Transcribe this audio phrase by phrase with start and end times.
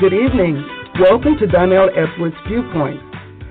[0.00, 0.64] Good evening.
[1.00, 3.02] Welcome to Darnell Edwards Viewpoint.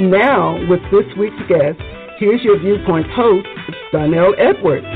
[0.00, 1.78] Now, with this week's guest,
[2.20, 3.46] here's your viewpoint host,
[3.92, 4.86] Darnell Edwards.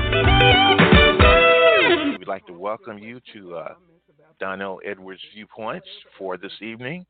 [2.18, 3.74] We'd like to welcome you to uh,
[4.38, 5.86] Darnell Edwards Viewpoints
[6.18, 7.06] for this evening,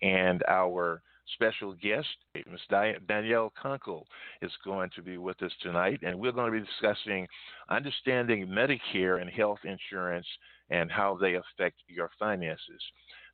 [0.00, 1.02] and our
[1.34, 2.60] special guest, Ms.
[3.06, 4.04] Danielle Kunkle,
[4.40, 7.26] is going to be with us tonight, and we're going to be discussing
[7.68, 10.26] understanding Medicare and health insurance
[10.70, 12.82] and how they affect your finances.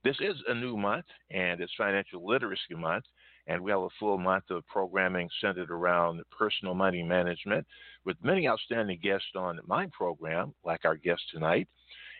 [0.02, 3.04] This is a new month, and it's Financial Literacy Month,
[3.46, 7.66] and we have a full month of programming centered around personal money management
[8.04, 11.68] with many outstanding guests on my program, like our guest tonight,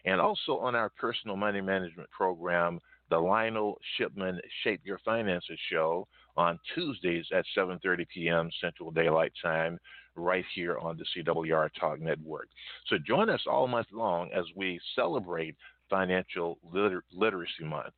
[0.05, 2.81] and also on our personal money management program
[3.11, 8.51] the Lionel Shipman Shape Your Finances show on Tuesdays at 7:30 p.m.
[8.61, 9.79] Central Daylight Time
[10.17, 12.49] right here on the CWR Talk Network.
[12.87, 15.57] So join us all month long as we celebrate
[15.91, 17.95] Financial Liter- Literacy Month.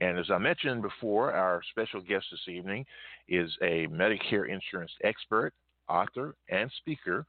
[0.00, 2.84] And as I mentioned before, our special guest this evening
[3.28, 5.52] is a Medicare insurance expert,
[5.88, 7.26] author, and speaker,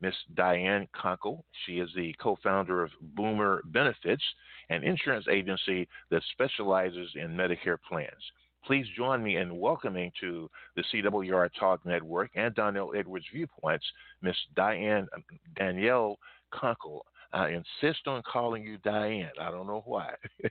[0.00, 1.42] Miss Diane Kunkle.
[1.66, 4.22] She is the co founder of Boomer Benefits,
[4.70, 8.22] an insurance agency that specializes in Medicare plans.
[8.64, 13.84] Please join me in welcoming to the CWR Talk Network and Darnell Edwards Viewpoints,
[14.22, 15.08] Miss Diane
[15.56, 16.18] Danielle
[16.52, 17.00] Kunkle.
[17.32, 19.30] I insist on calling you Diane.
[19.40, 20.14] I don't know why,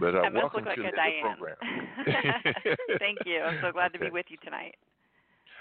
[0.00, 1.22] but uh, welcome like to the Diane.
[1.22, 1.56] program.
[2.98, 3.40] Thank you.
[3.40, 3.98] I'm so glad okay.
[3.98, 4.76] to be with you tonight.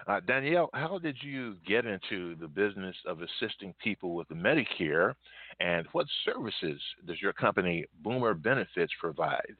[0.06, 5.14] Uh, Danielle, how did you get into the business of assisting people with Medicare,
[5.59, 9.56] and what services does your company Boomer Benefits provide?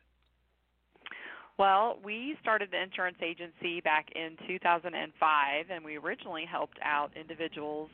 [1.58, 7.90] Well, we started the insurance agency back in 2005, and we originally helped out individuals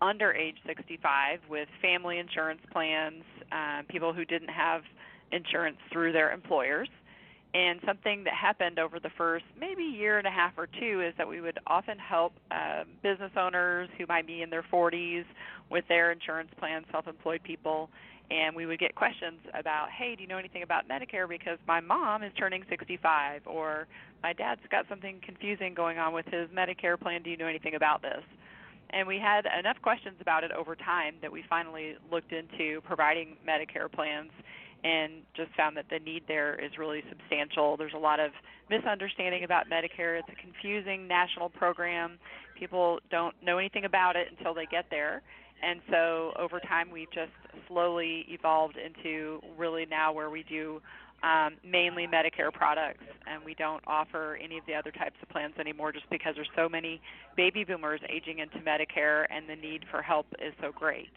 [0.00, 4.82] under age 65 with family insurance plans, uh, people who didn't have
[5.32, 6.88] insurance through their employers.
[7.54, 11.14] And something that happened over the first maybe year and a half or two is
[11.16, 15.24] that we would often help uh, business owners who might be in their 40s
[15.70, 17.88] with their insurance plans, self employed people.
[18.30, 21.26] And we would get questions about, hey, do you know anything about Medicare?
[21.26, 23.86] Because my mom is turning 65, or
[24.22, 27.22] my dad's got something confusing going on with his Medicare plan.
[27.22, 28.22] Do you know anything about this?
[28.90, 33.36] And we had enough questions about it over time that we finally looked into providing
[33.46, 34.30] Medicare plans
[34.84, 37.76] and just found that the need there is really substantial.
[37.76, 38.30] There's a lot of
[38.70, 40.18] misunderstanding about Medicare.
[40.18, 42.18] It's a confusing national program.
[42.58, 45.22] People don't know anything about it until they get there.
[45.62, 47.32] And so over time, we've just
[47.66, 50.80] slowly evolved into really now where we do
[51.22, 55.54] um, mainly Medicare products, and we don't offer any of the other types of plans
[55.58, 57.00] anymore just because there's so many
[57.36, 61.12] baby boomers aging into Medicare and the need for help is so great.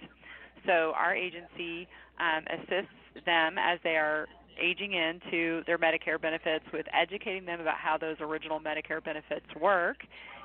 [0.65, 1.87] So our agency
[2.19, 4.27] um, assists them as they are
[4.61, 9.97] aging into their Medicare benefits with educating them about how those original Medicare benefits work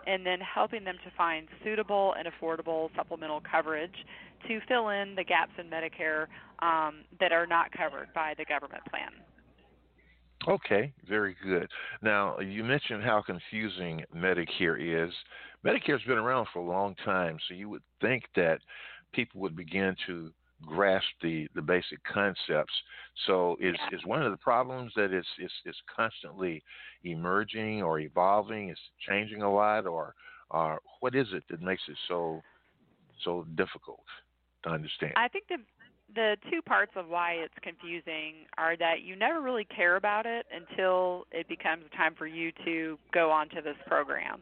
[0.07, 4.07] and then helping them to find suitable and affordable supplemental coverage
[4.47, 6.27] to fill in the gaps in Medicare
[6.61, 9.11] um, that are not covered by the government plan.
[10.49, 11.69] Okay, very good.
[12.03, 15.13] Now, you mentioned how confusing Medicare is.
[15.65, 18.61] Medicare's been around for a long time, so you would think that
[19.13, 20.31] people would begin to
[20.65, 22.73] grasp the, the basic concepts.
[23.27, 26.63] So is is one of the problems that it's it's, it's constantly
[27.05, 30.15] emerging or evolving, it's changing a lot, or
[30.51, 32.41] or what is it that makes it so
[33.25, 34.05] so difficult
[34.63, 35.15] to understand?
[35.17, 35.59] I think the
[36.17, 40.47] the two parts of why it's confusing are that you never really care about it
[40.51, 44.41] until it becomes time for you to go onto this program.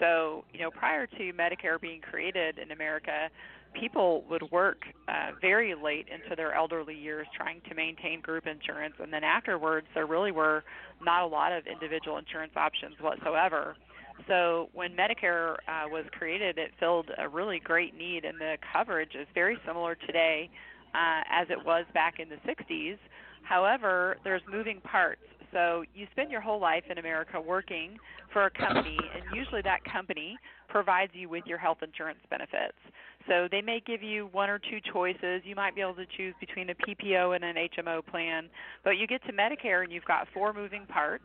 [0.00, 3.28] So, you know, prior to Medicare being created in America,
[3.78, 8.94] people would work uh, very late into their elderly years trying to maintain group insurance,
[8.98, 10.64] and then afterwards, there really were
[11.02, 13.76] not a lot of individual insurance options whatsoever.
[14.26, 19.14] So when Medicare uh, was created, it filled a really great need, and the coverage
[19.14, 20.50] is very similar today
[20.94, 22.98] uh, as it was back in the 60s.
[23.42, 25.22] However, there's moving parts.
[25.52, 27.98] So you spend your whole life in America working
[28.32, 30.38] for a company, and usually that company
[30.68, 32.78] provides you with your health insurance benefits.
[33.28, 35.42] So they may give you one or two choices.
[35.44, 38.48] You might be able to choose between a PPO and an HMO plan,
[38.84, 41.24] but you get to Medicare and you've got four moving parts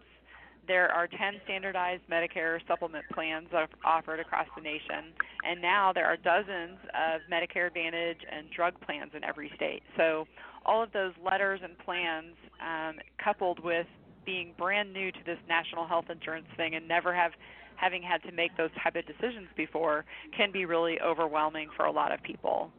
[0.67, 3.47] there are 10 standardized Medicare supplement plans
[3.83, 5.13] offered across the nation,
[5.43, 9.83] and now there are dozens of Medicare Advantage and drug plans in every state.
[9.97, 10.27] So,
[10.65, 13.85] all of those letters and plans, um, coupled with
[14.25, 17.31] being brand new to this national health insurance thing and never have
[17.75, 21.91] having had to make those type of decisions before, can be really overwhelming for a
[21.91, 22.71] lot of people.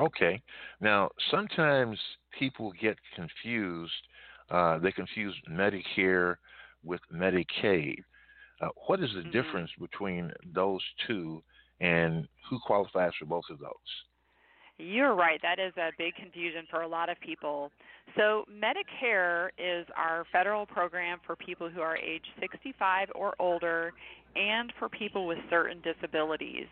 [0.00, 0.40] Okay.
[0.80, 1.98] Now, sometimes
[2.38, 3.92] people get confused.
[4.50, 6.36] Uh, they confuse Medicare
[6.84, 7.98] with Medicaid.
[8.60, 9.30] Uh, what is the mm-hmm.
[9.30, 11.42] difference between those two,
[11.80, 13.70] and who qualifies for both of those?
[14.78, 15.40] You're right.
[15.42, 17.70] That is a big confusion for a lot of people.
[18.16, 23.92] So, Medicare is our federal program for people who are age 65 or older
[24.36, 26.66] and for people with certain disabilities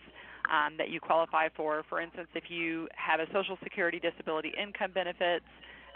[0.53, 1.83] um, that you qualify for.
[1.89, 5.45] For instance, if you have a Social Security disability income benefits,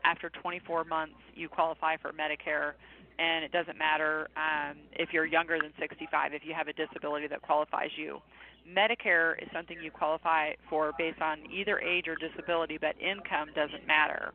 [0.05, 2.73] after 24 months, you qualify for Medicare
[3.21, 7.29] and it doesn't matter um, if you're younger than 65 if you have a disability
[7.29, 8.19] that qualifies you.
[8.67, 13.87] Medicare is something you qualify for based on either age or disability, but income doesn't
[13.87, 14.33] matter.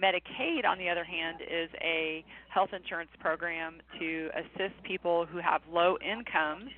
[0.00, 5.60] Medicaid, on the other hand, is a health insurance program to assist people who have
[5.70, 6.70] low incomes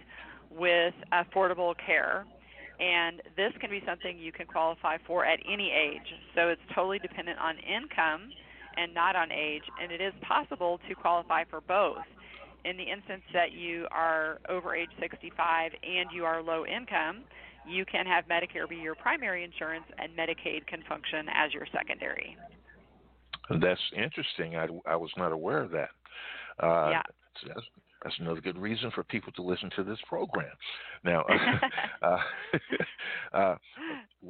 [0.51, 2.27] with affordable care.
[2.79, 6.07] And this can be something you can qualify for at any age.
[6.35, 8.31] So it's totally dependent on income
[8.77, 12.05] and not on age, and it is possible to qualify for both.
[12.65, 17.23] In the instance that you are over age 65 and you are low income,
[17.69, 22.37] you can have Medicare be your primary insurance, and Medicaid can function as your secondary.
[23.61, 24.57] That's interesting.
[24.57, 25.91] I, I was not aware of that.
[26.63, 27.03] Uh, yeah.
[27.47, 27.67] That's,
[28.03, 30.53] that's another good reason for people to listen to this program.
[31.05, 31.25] Now,
[32.03, 32.19] uh,
[33.37, 33.57] uh,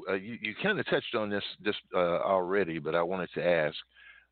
[0.08, 3.46] uh, you, you kind of touched on this this uh, already, but I wanted to
[3.46, 3.76] ask: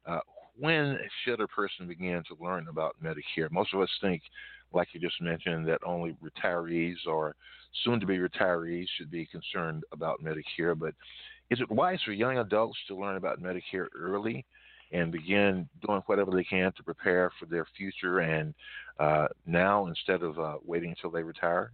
[0.07, 0.21] uh,
[0.59, 3.51] when should a person begin to learn about Medicare?
[3.51, 4.23] Most of us think,
[4.73, 7.35] like you just mentioned, that only retirees or
[7.83, 10.79] soon to be retirees should be concerned about Medicare.
[10.79, 10.95] But
[11.51, 14.45] is it wise for young adults to learn about Medicare early
[14.93, 18.55] and begin doing whatever they can to prepare for their future and
[19.01, 21.73] uh, now instead of uh, waiting until they retire?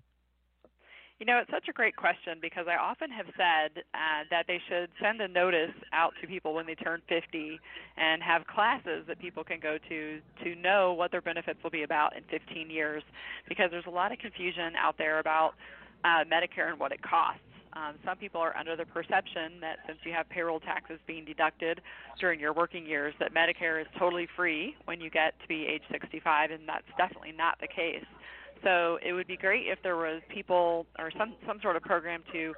[1.21, 4.59] You know, it's such a great question because I often have said uh, that they
[4.71, 7.61] should send a notice out to people when they turn 50
[7.99, 11.83] and have classes that people can go to to know what their benefits will be
[11.83, 13.03] about in 15 years
[13.51, 15.53] because there's a lot of confusion out there about
[16.05, 17.43] uh, Medicare and what it costs.
[17.75, 21.83] Um, some people are under the perception that since you have payroll taxes being deducted
[22.19, 25.83] during your working years, that Medicare is totally free when you get to be age
[25.93, 28.07] 65, and that's definitely not the case.
[28.63, 32.23] So it would be great if there was people or some some sort of program
[32.33, 32.55] to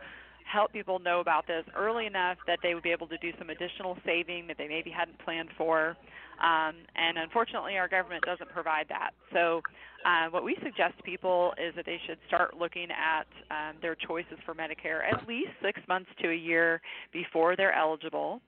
[0.53, 3.51] help people know about this early enough that they would be able to do some
[3.51, 5.97] additional saving that they maybe hadn't planned for.
[6.43, 9.11] Um, and unfortunately, our government doesn't provide that.
[9.33, 9.63] So,
[10.05, 13.95] uh, what we suggest to people is that they should start looking at um, their
[13.95, 16.81] choices for Medicare at least six months to a year
[17.13, 18.41] before they're eligible.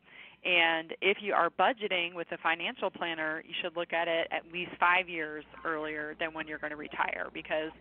[0.45, 4.53] And if you are budgeting with a financial planner, you should look at it at
[4.53, 7.73] least five years earlier than when you're going to retire because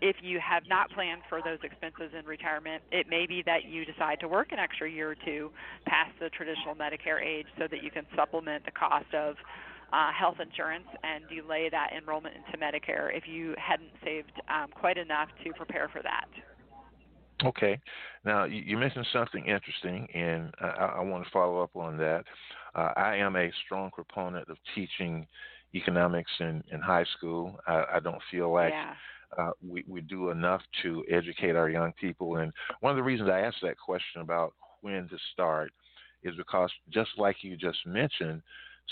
[0.00, 3.84] if you have not planned for those expenses in retirement, it may be that you
[3.84, 5.50] decide to work an extra year or two
[5.86, 9.36] past the traditional Medicare age so that you can supplement the cost of
[9.92, 14.98] uh, health insurance and delay that enrollment into Medicare if you hadn't saved um, quite
[14.98, 16.26] enough to prepare for that.
[17.44, 17.78] Okay.
[18.24, 22.24] Now, you mentioned something interesting, and I, I want to follow up on that.
[22.74, 25.26] Uh, I am a strong proponent of teaching
[25.74, 27.58] economics in, in high school.
[27.66, 28.94] I, I don't feel like yeah.
[29.38, 32.36] uh, we, we do enough to educate our young people.
[32.36, 35.72] And one of the reasons I asked that question about when to start
[36.22, 38.42] is because, just like you just mentioned,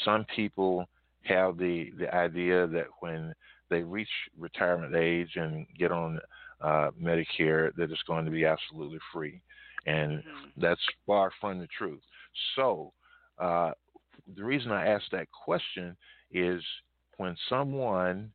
[0.05, 0.87] some people
[1.23, 3.35] have the, the idea that when
[3.71, 6.21] they reach retirement age and get on
[6.61, 9.41] uh, Medicare that is going to be absolutely free.
[9.87, 10.61] And mm-hmm.
[10.61, 12.01] that's far from the truth.
[12.57, 12.93] So,
[13.39, 13.73] uh,
[14.37, 15.97] the reason I ask that question
[16.33, 16.63] is
[17.19, 18.33] when someone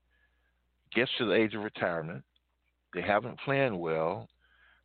[0.94, 2.24] gets to the age of retirement,
[2.94, 4.28] they haven't planned well,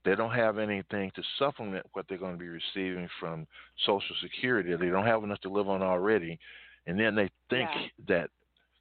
[0.05, 3.47] they don't have anything to supplement what they're going to be receiving from
[3.85, 6.39] Social Security, they don't have enough to live on already,
[6.87, 7.87] and then they think yeah.
[8.09, 8.31] that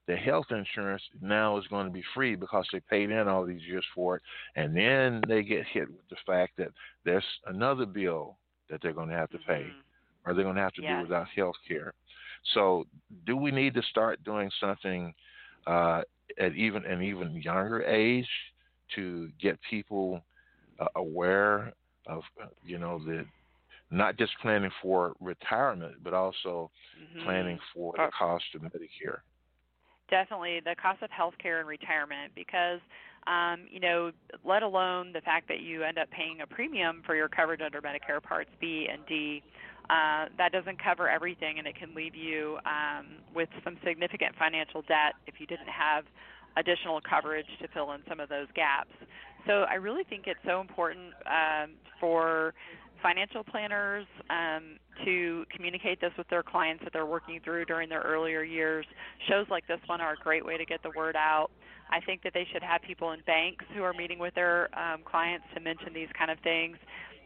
[0.08, 3.64] the health insurance now is going to be free because they paid in all these
[3.64, 4.22] years for it,
[4.56, 6.70] and then they get hit with the fact that
[7.04, 8.38] there's another bill
[8.70, 10.30] that they're going to have to pay, mm-hmm.
[10.30, 10.98] or they're going to have to yes.
[10.98, 11.94] do without health care.
[12.54, 12.86] So,
[13.26, 15.14] do we need to start doing something
[15.66, 16.02] uh,
[16.40, 18.30] at even an even younger age
[18.96, 20.22] to get people
[20.80, 21.74] uh, aware
[22.08, 22.22] of
[22.64, 23.26] you know the
[23.92, 26.70] not just planning for retirement, but also
[27.02, 27.26] mm-hmm.
[27.26, 29.20] planning for the cost of Medicare?
[30.10, 32.80] Definitely the cost of health care and retirement because
[33.28, 34.12] um, you know,
[34.44, 37.82] let alone the fact that you end up paying a premium for your coverage under
[37.82, 39.42] Medicare Parts B and D.
[39.90, 44.82] Uh, that doesn't cover everything, and it can leave you um, with some significant financial
[44.84, 46.06] debt if you didn't have
[46.58, 48.94] additional coverage to fill in some of those gaps.
[49.46, 52.54] So I really think it's so important um, for
[53.06, 58.02] financial planners um, to communicate this with their clients that they're working through during their
[58.02, 58.84] earlier years.
[59.30, 61.50] Shows like this one are a great way to get the word out.
[61.92, 65.02] I think that they should have people in banks who are meeting with their um,
[65.06, 66.78] clients to mention these kind of things.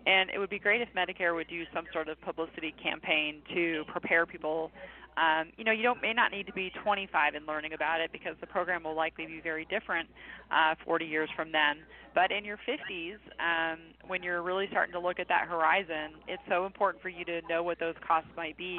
[0.05, 3.86] And it would be great if Medicare would do some sort of publicity campaign to
[3.88, 4.71] prepare people
[5.19, 8.11] um, you know, you don't may not need to be 25 in learning about it
[8.11, 10.07] because the program will likely be very different
[10.49, 11.83] uh, 40 years from then.
[12.15, 16.41] But in your 50s, um, when you're really starting to look at that horizon, it's
[16.47, 18.77] so important for you to know what those costs might be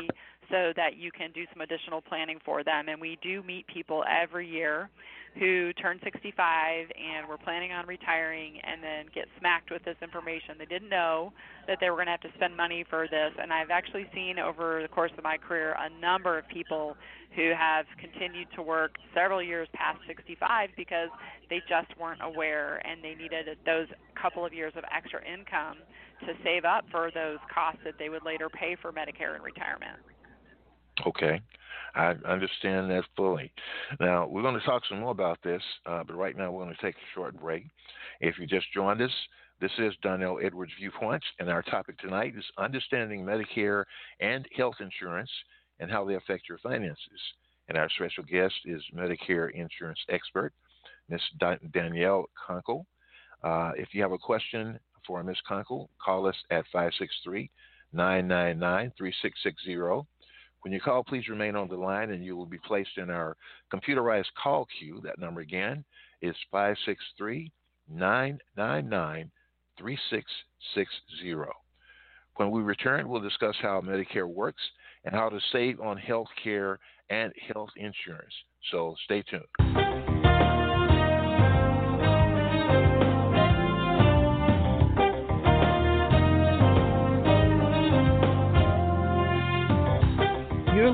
[0.50, 2.88] so that you can do some additional planning for them.
[2.88, 4.88] And we do meet people every year
[5.38, 10.56] who turn 65 and were planning on retiring and then get smacked with this information.
[10.58, 11.32] They didn't know
[11.68, 13.32] that they were going to have to spend money for this.
[13.40, 16.96] And I've actually seen over the course of my career a number of people
[17.36, 21.10] who have continued to work several years past 65 because
[21.48, 23.86] they just weren't aware and they needed those
[24.20, 25.76] couple of years of extra income
[26.26, 29.96] to save up for those costs that they would later pay for Medicare and retirement.
[31.06, 31.40] Okay.
[31.94, 33.52] I understand that fully.
[33.98, 36.74] Now, we're going to talk some more about this, uh, but right now we're going
[36.74, 37.66] to take a short break.
[38.20, 39.10] If you just joined us,
[39.60, 43.84] this is Darnell Edwards Viewpoints, and our topic tonight is understanding Medicare
[44.20, 45.30] and health insurance
[45.80, 47.20] and how they affect your finances.
[47.68, 50.52] And our special guest is Medicare insurance expert,
[51.08, 51.20] Ms.
[51.72, 52.84] Danielle Kunkle.
[53.42, 55.38] Uh, if you have a question for Ms.
[55.48, 57.50] Kunkle, call us at 563
[57.92, 60.08] 999 3660.
[60.62, 63.36] When you call, please remain on the line and you will be placed in our
[63.72, 65.00] computerized call queue.
[65.02, 65.84] That number again
[66.20, 67.50] is 563
[67.88, 69.30] 999
[69.78, 71.52] 3660.
[72.36, 74.62] When we return, we'll discuss how Medicare works
[75.04, 78.32] and how to save on health care and health insurance.
[78.70, 79.99] So stay tuned.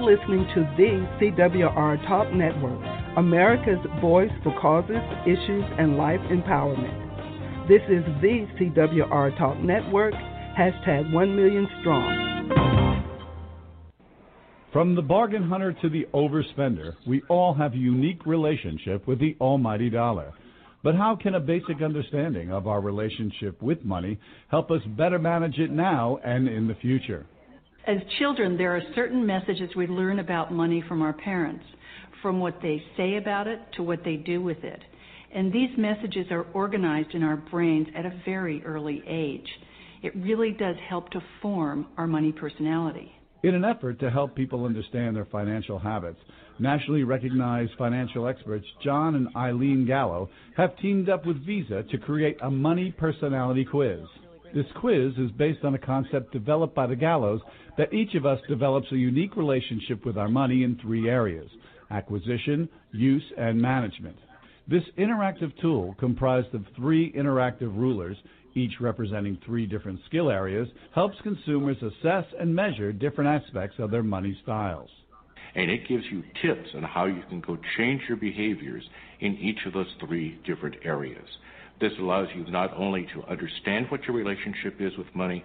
[0.06, 2.78] Listening to the CWR Talk Network,
[3.16, 7.66] America's voice for causes, issues, and life empowerment.
[7.66, 10.14] This is the CWR Talk Network,
[10.56, 13.26] hashtag 1 million strong.
[14.72, 19.36] From the bargain hunter to the overspender, we all have a unique relationship with the
[19.40, 20.32] almighty dollar.
[20.84, 24.20] But how can a basic understanding of our relationship with money
[24.52, 27.26] help us better manage it now and in the future?
[27.86, 31.64] As children, there are certain messages we learn about money from our parents,
[32.20, 34.80] from what they say about it to what they do with it.
[35.32, 39.46] And these messages are organized in our brains at a very early age.
[40.02, 43.12] It really does help to form our money personality.
[43.44, 46.18] In an effort to help people understand their financial habits,
[46.58, 52.38] nationally recognized financial experts John and Eileen Gallo have teamed up with Visa to create
[52.42, 54.00] a money personality quiz.
[54.54, 57.40] This quiz is based on a concept developed by the Gallos
[57.78, 61.50] that each of us develops a unique relationship with our money in three areas
[61.90, 64.16] acquisition, use, and management.
[64.66, 68.16] This interactive tool, comprised of three interactive rulers,
[68.56, 74.02] each representing three different skill areas, helps consumers assess and measure different aspects of their
[74.02, 74.90] money styles.
[75.54, 78.82] And it gives you tips on how you can go change your behaviors
[79.20, 81.26] in each of those three different areas.
[81.80, 85.44] This allows you not only to understand what your relationship is with money,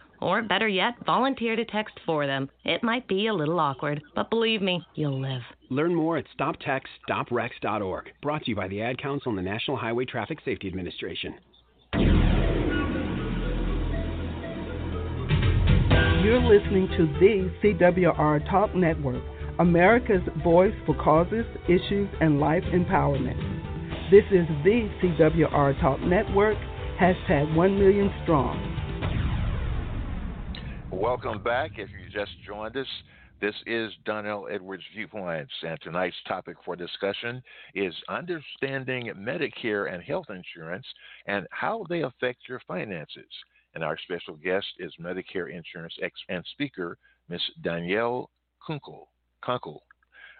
[0.21, 2.49] Or better yet, volunteer to text for them.
[2.63, 5.41] It might be a little awkward, but believe me, you'll live.
[5.69, 8.11] Learn more at stoptextsstopwrecks.org.
[8.21, 11.35] Brought to you by the Ad Council and the National Highway Traffic Safety Administration.
[16.23, 19.23] You're listening to the CWR Talk Network,
[19.59, 23.37] America's voice for causes, issues, and life empowerment.
[24.11, 26.57] This is the CWR Talk Network,
[26.99, 28.80] hashtag 1 million strong.
[30.91, 31.71] Welcome back.
[31.77, 32.87] If you just joined us,
[33.39, 37.41] This is Darnell Edwards Viewpoints, and tonight's topic for discussion
[37.73, 40.85] is understanding Medicare and health insurance
[41.25, 43.25] and how they affect your finances.
[43.73, 46.97] And our special guest is Medicare insurance expert and speaker,
[47.29, 47.41] Ms.
[47.63, 48.29] Danielle
[48.67, 49.07] Kunkle.
[49.43, 49.79] Kunkle.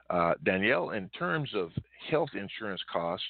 [0.09, 1.71] Uh, Danielle, in terms of
[2.09, 3.23] health insurance cost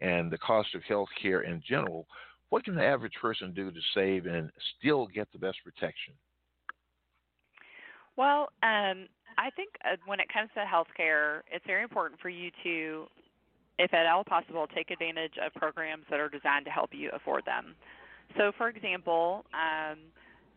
[0.00, 2.08] and the cost of health care in general,
[2.48, 6.14] what can the average person do to save and still get the best protection?
[8.16, 12.50] Well, um, I think uh, when it comes to healthcare, it's very important for you
[12.64, 13.06] to,
[13.78, 17.44] if at all possible, take advantage of programs that are designed to help you afford
[17.44, 17.74] them.
[18.36, 19.98] So, for example, um,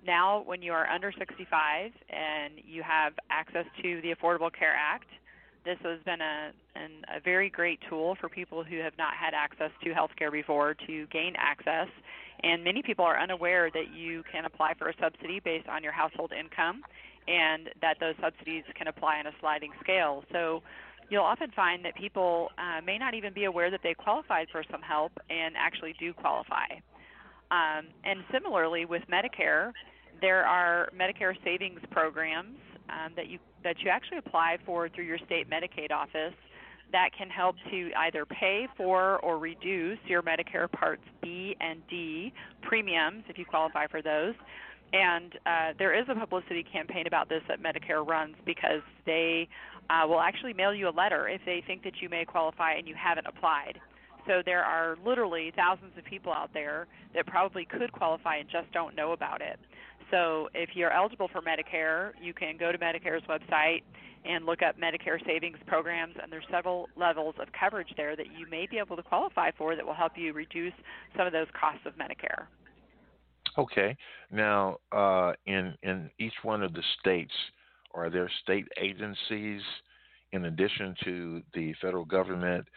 [0.06, 5.08] now when you are under 65 and you have access to the Affordable Care Act,
[5.66, 9.34] this has been a, an, a very great tool for people who have not had
[9.34, 11.88] access to health care before to gain access.
[12.44, 15.94] And many people are unaware that you can apply for a subsidy based on your
[15.94, 16.84] household income
[17.28, 20.24] and that those subsidies can apply on a sliding scale.
[20.32, 20.62] So
[21.10, 24.64] you'll often find that people uh, may not even be aware that they qualified for
[24.72, 26.68] some help and actually do qualify.
[27.52, 29.72] Um, and similarly with Medicare,
[30.22, 32.58] there are Medicare savings programs
[32.90, 36.34] um, that you that you actually apply for through your state Medicaid office
[36.92, 42.32] that can help to either pay for or reduce your Medicare Parts B and D
[42.62, 44.36] premiums if you qualify for those.
[44.96, 49.50] And uh, there is a publicity campaign about this that Medicare runs because they
[49.90, 52.88] uh, will actually mail you a letter if they think that you may qualify and
[52.88, 53.80] you haven't applied.
[54.26, 58.72] So there are literally thousands of people out there that probably could qualify and just
[58.72, 59.60] don't know about it.
[60.12, 63.82] So if you're eligible for Medicare, you can go to Medicare's website
[64.24, 68.48] and look up Medicare savings programs, and there's several levels of coverage there that you
[68.50, 70.74] may be able to qualify for that will help you reduce
[71.18, 72.46] some of those costs of Medicare.
[73.58, 73.96] Okay.
[74.32, 77.34] Now, uh, in in each one of the states,
[77.94, 79.62] are there state agencies
[80.32, 82.68] in addition to the federal government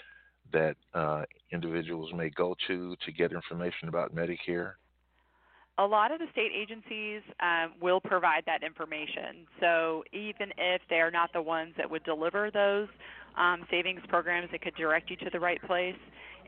[0.53, 4.75] that uh, individuals may go to to get information about Medicare?
[5.79, 9.47] a lot of the state agencies um, will provide that information.
[9.61, 12.89] So even if they are not the ones that would deliver those
[13.37, 15.95] um, savings programs, it could direct you to the right place.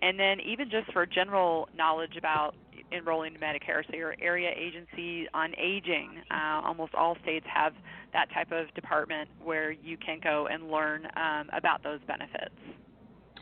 [0.03, 2.57] And then even just for general knowledge about
[2.93, 7.73] enrolling in Medicare, so your area agency on aging, uh, almost all states have
[8.13, 12.55] that type of department where you can go and learn um, about those benefits.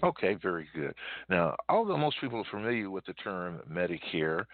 [0.03, 0.95] Okay, very good.
[1.29, 4.45] Now, although most people are familiar with the term Medicare,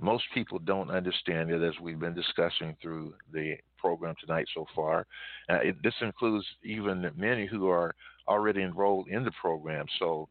[0.00, 5.06] most people don't understand it, as we've been discussing through the program tonight so far.
[5.50, 7.94] Uh, it, this includes even many who are
[8.28, 9.86] already enrolled in the program.
[9.98, 10.28] So,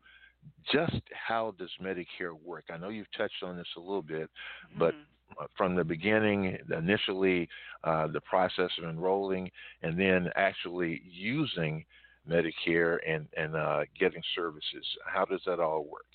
[0.71, 2.65] just how does Medicare work?
[2.71, 4.79] I know you've touched on this a little bit, mm-hmm.
[4.79, 4.93] but
[5.57, 7.47] from the beginning, initially,
[7.83, 9.49] uh, the process of enrolling,
[9.81, 11.83] and then actually using
[12.29, 14.85] Medicare and and uh, getting services.
[15.05, 16.05] How does that all work?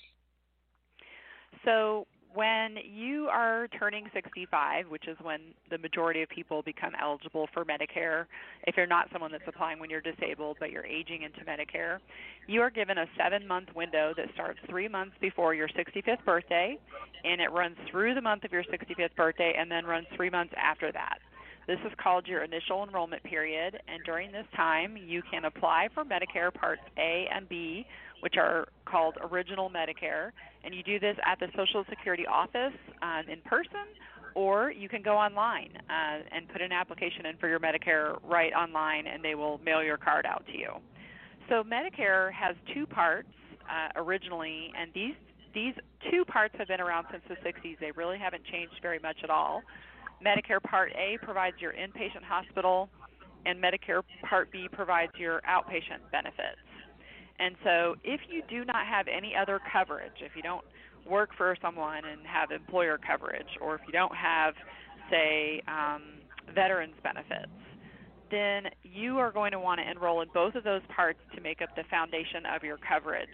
[1.64, 5.40] So when you are turning 65, which is when
[5.70, 8.26] the majority of people become eligible for Medicare,
[8.66, 11.98] if you're not someone that's applying when you're disabled but you're aging into Medicare,
[12.46, 16.78] you are given a seven month window that starts three months before your 65th birthday
[17.24, 20.54] and it runs through the month of your 65th birthday and then runs three months
[20.56, 21.18] after that.
[21.66, 26.04] This is called your initial enrollment period, and during this time, you can apply for
[26.04, 27.86] Medicare Parts A and B
[28.20, 30.30] which are called Original Medicare.
[30.64, 33.86] And you do this at the Social Security office um, in person,
[34.34, 38.52] or you can go online uh, and put an application in for your Medicare right
[38.52, 40.72] online, and they will mail your card out to you.
[41.48, 43.28] So Medicare has two parts
[43.68, 45.14] uh, originally, and these
[45.52, 45.74] these
[46.10, 47.76] two parts have been around since the 60s.
[47.80, 49.62] They really haven't changed very much at all.
[50.24, 52.88] Medicare Part A provides your inpatient hospital,
[53.46, 56.60] and Medicare Part B provides your outpatient benefits.
[57.40, 60.64] And so, if you do not have any other coverage, if you don't
[61.08, 64.54] work for someone and have employer coverage, or if you don't have,
[65.10, 66.02] say, um,
[66.54, 67.50] veterans benefits,
[68.30, 71.62] then you are going to want to enroll in both of those parts to make
[71.62, 73.28] up the foundation of your coverage.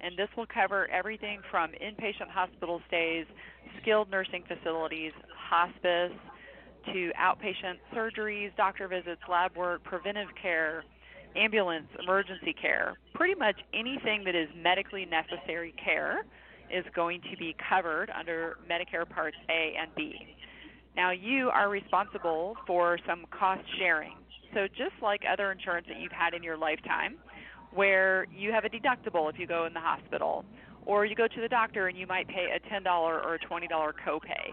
[0.00, 3.26] And this will cover everything from inpatient hospital stays,
[3.80, 6.12] skilled nursing facilities, hospice,
[6.86, 10.82] to outpatient surgeries, doctor visits, lab work, preventive care,
[11.36, 16.24] ambulance, emergency care, pretty much anything that is medically necessary care
[16.74, 20.16] is going to be covered under Medicare Parts A and B.
[20.96, 24.16] Now, you are responsible for some cost sharing.
[24.52, 27.14] So, just like other insurance that you've had in your lifetime,
[27.72, 30.44] where you have a deductible if you go in the hospital,
[30.84, 33.68] or you go to the doctor and you might pay a $10 or a $20
[34.04, 34.50] copay,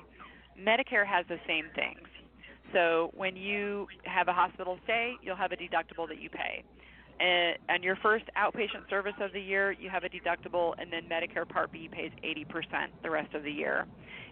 [0.62, 2.08] Medicare has the same things.
[2.72, 6.64] So when you have a hospital stay, you'll have a deductible that you pay.
[7.20, 11.04] And, and your first outpatient service of the year, you have a deductible, and then
[11.10, 13.86] Medicare Part B pays 80% the rest of the year.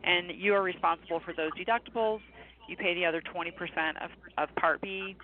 [0.04, 2.20] And you are responsible for those deductibles.
[2.70, 3.52] You pay the other 20%
[4.04, 5.16] of, of Part B.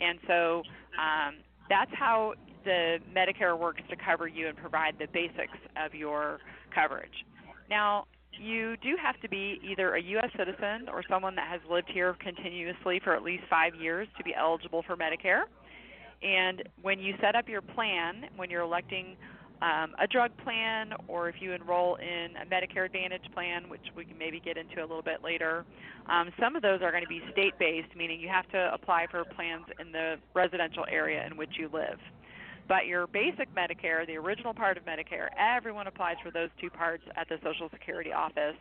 [0.00, 0.62] And so
[0.98, 1.36] um,
[1.68, 6.40] that's how the Medicare works to cover you and provide the basics of your
[6.74, 7.24] coverage.
[7.68, 10.30] Now, you do have to be either a U.S.
[10.36, 14.34] citizen or someone that has lived here continuously for at least five years to be
[14.34, 15.42] eligible for Medicare.
[16.22, 19.16] And when you set up your plan, when you're electing
[19.62, 24.04] um, a drug plan, or if you enroll in a Medicare Advantage plan, which we
[24.04, 25.64] can maybe get into a little bit later,
[26.08, 29.06] um, some of those are going to be state based, meaning you have to apply
[29.10, 31.98] for plans in the residential area in which you live.
[32.68, 37.02] But your basic Medicare, the original part of Medicare, everyone applies for those two parts
[37.16, 38.54] at the Social Security office.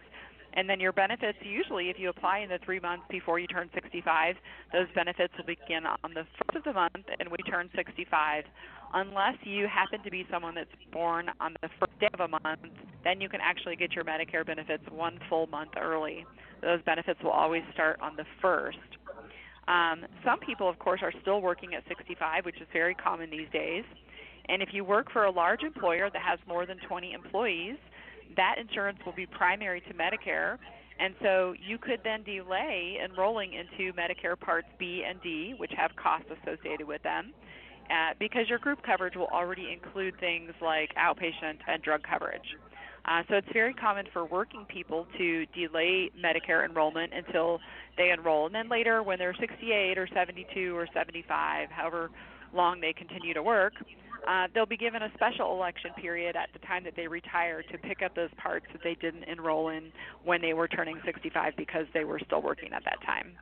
[0.53, 3.69] And then your benefits, usually, if you apply in the three months before you turn
[3.73, 4.35] 65,
[4.73, 8.43] those benefits will begin on the first of the month and we turn 65.
[8.93, 12.73] Unless you happen to be someone that's born on the first day of a month,
[13.03, 16.25] then you can actually get your Medicare benefits one full month early.
[16.62, 18.77] Those benefits will always start on the first.
[19.67, 23.47] Um, some people, of course, are still working at 65, which is very common these
[23.53, 23.83] days.
[24.49, 27.77] And if you work for a large employer that has more than 20 employees,
[28.35, 30.57] that insurance will be primary to Medicare.
[30.99, 35.91] And so you could then delay enrolling into Medicare Parts B and D, which have
[35.95, 37.33] costs associated with them,
[37.89, 42.57] uh, because your group coverage will already include things like outpatient and drug coverage.
[43.05, 47.59] Uh, so it's very common for working people to delay Medicare enrollment until
[47.97, 48.45] they enroll.
[48.45, 52.11] And then later, when they're 68 or 72 or 75, however
[52.53, 53.73] long they continue to work,
[54.27, 57.77] uh, they'll be given a special election period at the time that they retire to
[57.77, 59.91] pick up those parts that they didn't enroll in
[60.23, 63.34] when they were turning 65 because they were still working at that time.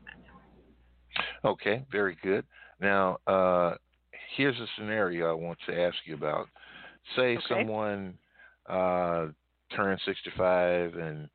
[1.44, 2.46] Okay, very good.
[2.80, 3.76] Now, uh,
[4.36, 6.48] here's a scenario I want to ask you about.
[7.16, 7.44] Say okay.
[7.50, 8.18] someone
[8.70, 9.28] uh,
[9.76, 11.30] turned 65 and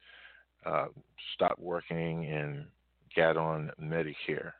[0.64, 0.86] uh,
[1.34, 2.66] stopped working and
[3.16, 4.52] got on Medicare,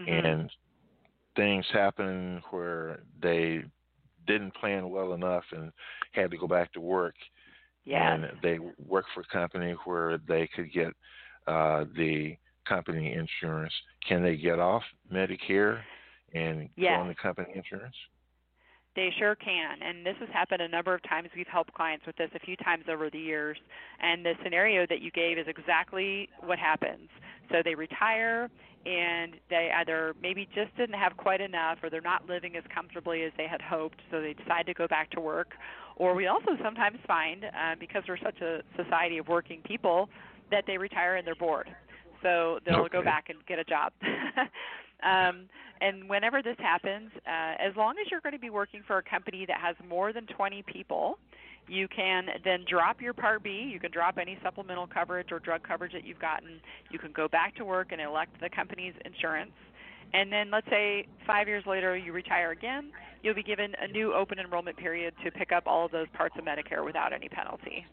[0.00, 0.08] mm-hmm.
[0.26, 0.50] and
[1.36, 3.62] things happen where they
[4.26, 5.72] didn't plan well enough and
[6.12, 7.14] had to go back to work.
[7.84, 8.14] Yeah.
[8.14, 10.92] And they work for a company where they could get
[11.46, 12.36] uh, the
[12.68, 13.72] company insurance.
[14.06, 15.80] Can they get off Medicare
[16.34, 16.96] and yes.
[16.96, 17.96] go on the company insurance?
[18.96, 19.82] They sure can.
[19.82, 21.28] And this has happened a number of times.
[21.34, 23.56] We've helped clients with this a few times over the years.
[24.00, 27.08] And the scenario that you gave is exactly what happens.
[27.50, 28.50] So they retire
[28.86, 33.24] and they either maybe just didn't have quite enough or they're not living as comfortably
[33.24, 35.50] as they had hoped, so they decide to go back to work.
[35.96, 40.08] Or we also sometimes find, uh, because we're such a society of working people,
[40.50, 41.68] that they retire and they're bored.
[42.22, 42.88] So they'll okay.
[42.98, 43.92] go back and get a job.
[45.02, 45.48] um,
[45.82, 49.02] and whenever this happens, uh, as long as you're going to be working for a
[49.02, 51.18] company that has more than 20 people,
[51.70, 53.70] you can then drop your Part B.
[53.72, 56.60] You can drop any supplemental coverage or drug coverage that you've gotten.
[56.90, 59.52] You can go back to work and elect the company's insurance.
[60.12, 62.90] And then let's say five years later you retire again,
[63.22, 66.34] you'll be given a new open enrollment period to pick up all of those parts
[66.36, 67.86] of Medicare without any penalty.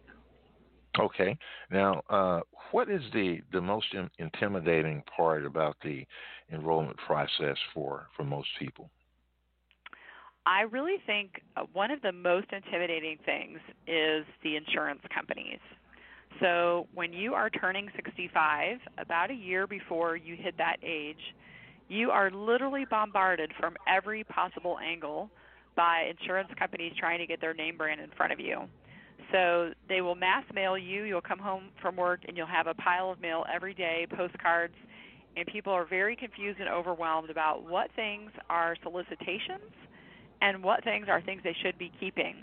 [0.99, 1.37] Okay.
[1.69, 2.39] Now, uh,
[2.71, 6.03] what is the the most in, intimidating part about the
[6.51, 8.89] enrollment process for for most people?
[10.47, 15.59] I really think uh, one of the most intimidating things is the insurance companies.
[16.39, 21.19] So, when you are turning 65, about a year before you hit that age,
[21.89, 25.29] you are literally bombarded from every possible angle
[25.75, 28.61] by insurance companies trying to get their name brand in front of you.
[29.33, 31.03] So they will mass mail you.
[31.03, 34.75] You'll come home from work and you'll have a pile of mail every day, postcards,
[35.35, 39.73] and people are very confused and overwhelmed about what things are solicitations
[40.41, 42.35] and what things are things they should be keeping.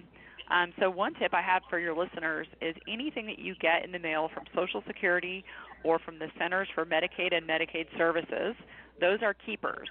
[0.50, 3.92] Um, so, one tip I have for your listeners is anything that you get in
[3.92, 5.44] the mail from Social Security
[5.84, 8.54] or from the Centers for Medicaid and Medicaid Services,
[9.00, 9.88] those are keepers.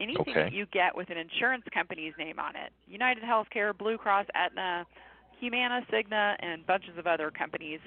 [0.00, 0.44] Anything okay.
[0.44, 4.86] that you get with an insurance company's name on it, United Healthcare, Blue Cross, Aetna,
[5.40, 7.80] Humana, Cigna, and bunches of other companies,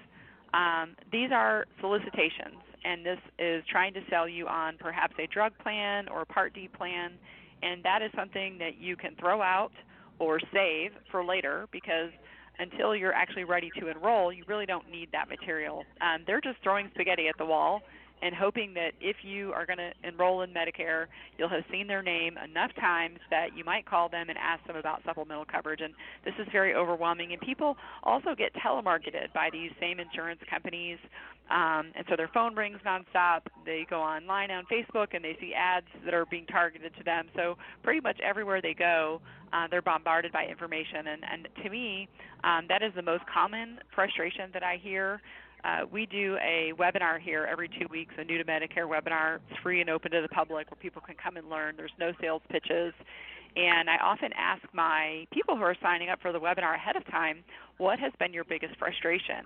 [0.53, 5.53] um, these are solicitations, and this is trying to sell you on perhaps a drug
[5.59, 7.13] plan or a Part D plan
[7.61, 9.71] and that is something that you can throw out
[10.19, 12.11] or save for later because
[12.59, 15.83] until you're actually ready to enroll, you really don't need that material.
[16.01, 17.81] Um, they're just throwing spaghetti at the wall,
[18.21, 21.07] and hoping that if you are going to enroll in Medicare,
[21.37, 24.75] you'll have seen their name enough times that you might call them and ask them
[24.75, 25.81] about supplemental coverage.
[25.81, 27.33] And this is very overwhelming.
[27.33, 30.99] And people also get telemarketed by these same insurance companies.
[31.49, 33.41] Um, and so their phone rings nonstop.
[33.65, 37.27] They go online on Facebook and they see ads that are being targeted to them.
[37.35, 39.19] So pretty much everywhere they go,
[39.51, 41.07] uh, they're bombarded by information.
[41.07, 42.07] And, and to me,
[42.43, 45.21] um, that is the most common frustration that I hear
[45.63, 49.39] uh, we do a webinar here every two weeks, a new to Medicare webinar.
[49.49, 51.75] It's free and open to the public where people can come and learn.
[51.77, 52.93] There's no sales pitches.
[53.55, 57.05] And I often ask my people who are signing up for the webinar ahead of
[57.07, 57.43] time,
[57.77, 59.43] what has been your biggest frustration?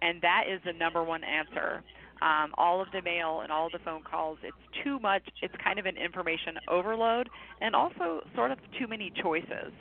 [0.00, 1.82] And that is the number one answer.
[2.22, 5.22] Um, all of the mail and all the phone calls, it's too much.
[5.42, 7.28] It's kind of an information overload
[7.60, 9.72] and also sort of too many choices.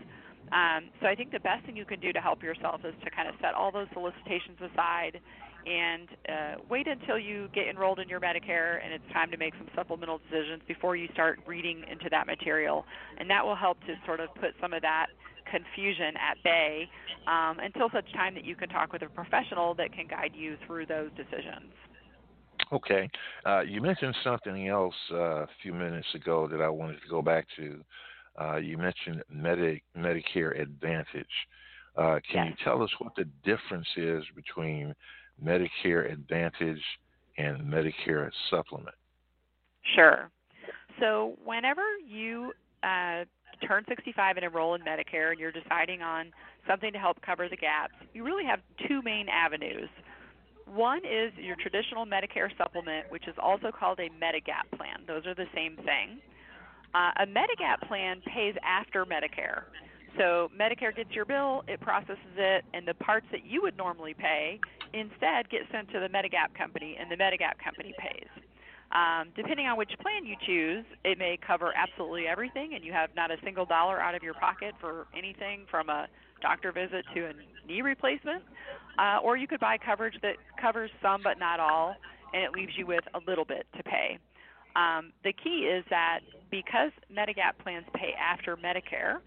[0.51, 3.11] Um, so I think the best thing you can do to help yourself is to
[3.11, 5.19] kind of set all those solicitations aside
[5.67, 9.53] and uh, wait until you get enrolled in your Medicare and it's time to make
[9.55, 12.85] some supplemental decisions before you start reading into that material.
[13.17, 15.07] And that will help to sort of put some of that
[15.51, 16.89] confusion at bay
[17.27, 20.57] um, until such time that you can talk with a professional that can guide you
[20.65, 21.71] through those decisions.
[22.71, 23.09] Okay.
[23.45, 27.21] Uh, you mentioned something else uh, a few minutes ago that I wanted to go
[27.21, 27.83] back to.
[28.39, 31.25] Uh, you mentioned Medi- Medicare Advantage.
[31.95, 32.47] Uh, can yes.
[32.49, 34.93] you tell us what the difference is between
[35.43, 36.81] Medicare Advantage
[37.37, 38.95] and Medicare Supplement?
[39.95, 40.29] Sure.
[40.99, 42.51] So, whenever you
[42.83, 43.23] uh,
[43.65, 46.31] turn 65 and enroll in Medicare and you're deciding on
[46.67, 49.89] something to help cover the gaps, you really have two main avenues.
[50.65, 55.03] One is your traditional Medicare supplement, which is also called a Medigap plan.
[55.07, 56.19] Those are the same thing.
[56.93, 59.63] Uh, a Medigap plan pays after Medicare.
[60.17, 64.13] So Medicare gets your bill, it processes it, and the parts that you would normally
[64.13, 64.59] pay
[64.93, 68.29] instead get sent to the Medigap company, and the Medigap company pays.
[68.91, 73.09] Um, depending on which plan you choose, it may cover absolutely everything, and you have
[73.15, 76.07] not a single dollar out of your pocket for anything from a
[76.41, 77.33] doctor visit to a
[77.67, 78.43] knee replacement.
[78.97, 81.95] Uh, or you could buy coverage that covers some but not all,
[82.33, 84.17] and it leaves you with a little bit to pay.
[84.75, 86.19] Um, the key is that
[86.49, 89.17] because Medigap plans pay after Medicare,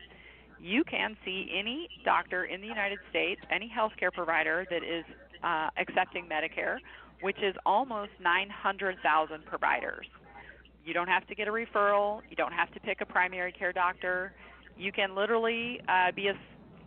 [0.60, 5.04] you can see any doctor in the United States, any healthcare provider that is
[5.42, 6.78] uh, accepting Medicare,
[7.22, 10.06] which is almost 900,000 providers.
[10.84, 12.20] You don't have to get a referral.
[12.28, 14.32] You don't have to pick a primary care doctor.
[14.76, 16.34] You can literally uh, be a,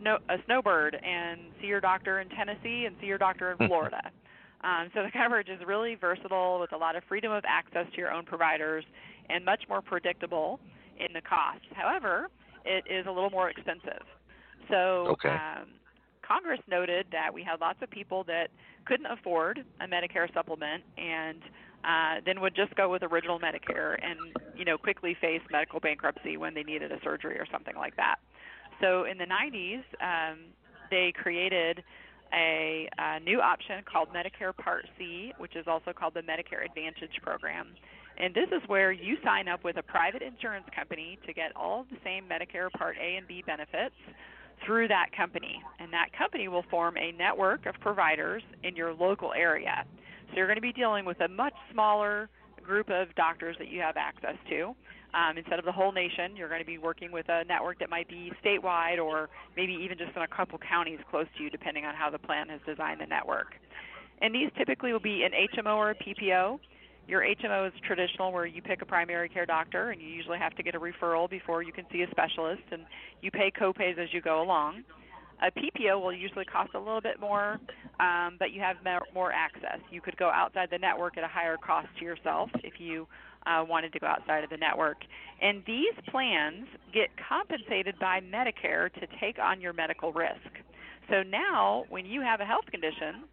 [0.00, 4.10] snow, a snowbird and see your doctor in Tennessee and see your doctor in Florida.
[4.64, 7.98] um, so the coverage is really versatile with a lot of freedom of access to
[7.98, 8.84] your own providers
[9.30, 10.58] and much more predictable
[10.98, 11.64] in the cost.
[11.72, 12.28] However,
[12.64, 14.02] it is a little more expensive.
[14.70, 15.28] So okay.
[15.28, 15.68] um,
[16.26, 18.48] Congress noted that we had lots of people that
[18.86, 21.40] couldn't afford a Medicare supplement and
[21.84, 24.18] uh, then would just go with original Medicare and
[24.56, 28.16] you know quickly face medical bankruptcy when they needed a surgery or something like that.
[28.80, 30.38] So in the 90s, um,
[30.90, 31.82] they created
[32.32, 37.20] a, a new option called Medicare Part C, which is also called the Medicare Advantage
[37.22, 37.68] program.
[38.16, 41.84] And this is where you sign up with a private insurance company to get all
[41.90, 43.94] the same Medicare Part A and B benefits
[44.64, 45.62] through that company.
[45.78, 49.84] And that company will form a network of providers in your local area.
[50.30, 52.28] So you're going to be dealing with a much smaller
[52.62, 54.74] group of doctors that you have access to.
[55.14, 57.88] Um, instead of the whole nation, you're going to be working with a network that
[57.88, 61.84] might be statewide or maybe even just in a couple counties close to you, depending
[61.84, 63.54] on how the plan has designed the network.
[64.20, 66.58] And these typically will be an HMO or a PPO.
[67.06, 70.54] Your HMO is traditional where you pick a primary care doctor and you usually have
[70.56, 72.82] to get a referral before you can see a specialist and
[73.20, 74.84] you pay copays as you go along.
[75.42, 77.58] A PPO will usually cost a little bit more,
[78.00, 78.76] um, but you have
[79.12, 79.80] more access.
[79.90, 83.06] You could go outside the network at a higher cost to yourself if you
[83.46, 84.98] uh, wanted to go outside of the network.
[85.42, 90.48] And these plans get compensated by Medicare to take on your medical risk.
[91.10, 93.24] So now, when you have a health condition,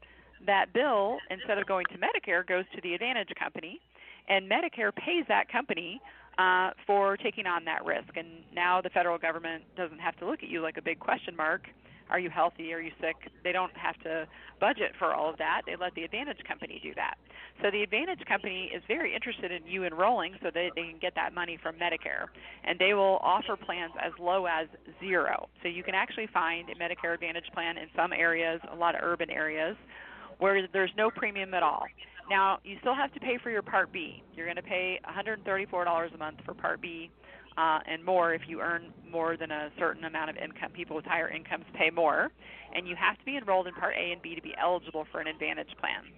[0.45, 3.79] that bill, instead of going to Medicare, goes to the Advantage company,
[4.27, 6.01] and Medicare pays that company
[6.37, 8.15] uh, for taking on that risk.
[8.15, 11.35] And now the federal government doesn't have to look at you like a big question
[11.35, 11.63] mark.
[12.09, 12.73] Are you healthy?
[12.73, 13.15] Are you sick?
[13.41, 14.27] They don't have to
[14.59, 15.61] budget for all of that.
[15.65, 17.15] They let the Advantage company do that.
[17.61, 21.15] So the Advantage company is very interested in you enrolling so that they can get
[21.15, 22.27] that money from Medicare.
[22.65, 24.67] And they will offer plans as low as
[24.99, 25.47] zero.
[25.63, 29.01] So you can actually find a Medicare Advantage plan in some areas, a lot of
[29.03, 29.77] urban areas,
[30.41, 31.83] where there's no premium at all.
[32.27, 34.23] Now, you still have to pay for your Part B.
[34.35, 37.11] You're going to pay $134 a month for Part B
[37.57, 40.71] uh, and more if you earn more than a certain amount of income.
[40.71, 42.31] People with higher incomes pay more.
[42.73, 45.21] And you have to be enrolled in Part A and B to be eligible for
[45.21, 46.09] an Advantage plan.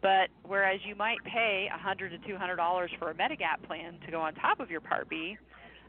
[0.00, 4.10] But whereas you might pay $100 to two hundred dollars for a Medigap plan to
[4.10, 5.36] go on top of your Part B,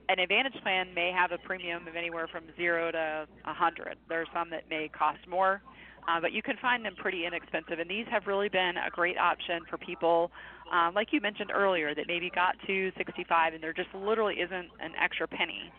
[0.10, 3.97] an Advantage plan may have a premium of anywhere from zero to a hundred.
[4.10, 5.62] There are some that may cost more,
[6.08, 7.80] uh, but you can find them pretty inexpensive.
[7.80, 10.32] And these have really been a great option for people,
[10.72, 14.70] um, like you mentioned earlier, that maybe got to 65 and there just literally isn't
[14.80, 15.72] an extra penny.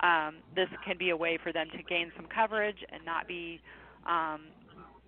[0.00, 3.60] Um, this can be a way for them to gain some coverage and not be
[4.06, 4.42] um,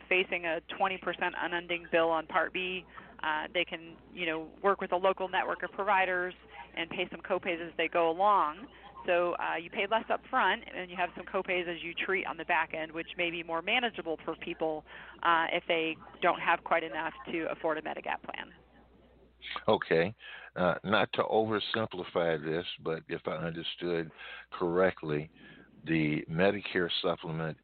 [0.08, 0.98] facing a 20%
[1.42, 2.84] unending bill on Part B.
[3.22, 6.34] Uh, they can, you know, work with a local network of providers
[6.76, 8.66] and pay some copays as they go along.
[9.06, 12.26] So uh, you pay less up front, and you have some copays as you treat
[12.26, 14.84] on the back end, which may be more manageable for people
[15.22, 18.52] uh, if they don't have quite enough to afford a Medigap plan.
[19.68, 20.14] Okay.
[20.56, 24.10] Uh, not to oversimplify this, but if I understood
[24.50, 25.30] correctly,
[25.86, 27.56] the Medicare supplement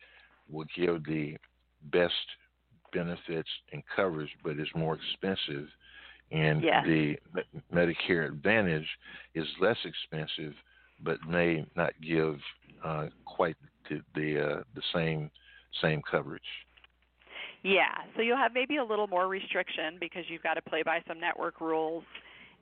[0.50, 1.37] will give the
[1.90, 2.12] best
[2.92, 5.66] benefits and coverage, but it's more expensive.
[6.31, 6.85] And yes.
[6.87, 7.16] the
[7.72, 8.87] Medicare Advantage
[9.35, 10.55] is less expensive,
[11.04, 12.36] but may not give
[12.84, 13.56] uh, quite
[13.88, 15.30] the the, uh, the same
[15.80, 16.42] same coverage.
[17.62, 21.00] Yeah, so you'll have maybe a little more restriction because you've got to play by
[21.06, 22.02] some network rules,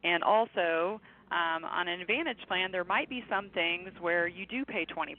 [0.05, 1.01] and also
[1.31, 5.15] um, on an Advantage plan, there might be some things where you do pay 20%.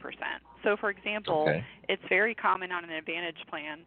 [0.63, 1.63] So, for example, okay.
[1.87, 3.79] it's very common on an Advantage plan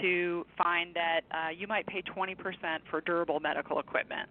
[0.00, 2.36] to find that uh, you might pay 20%
[2.88, 4.28] for durable medical equipment.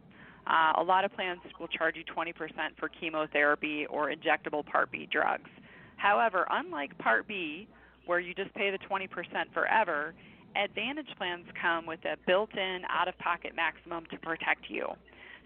[0.51, 2.33] Uh, a lot of plans will charge you 20%
[2.77, 5.49] for chemotherapy or injectable Part B drugs.
[5.95, 7.67] However, unlike Part B,
[8.05, 9.07] where you just pay the 20%
[9.53, 10.13] forever,
[10.55, 14.85] Advantage plans come with a built in out of pocket maximum to protect you.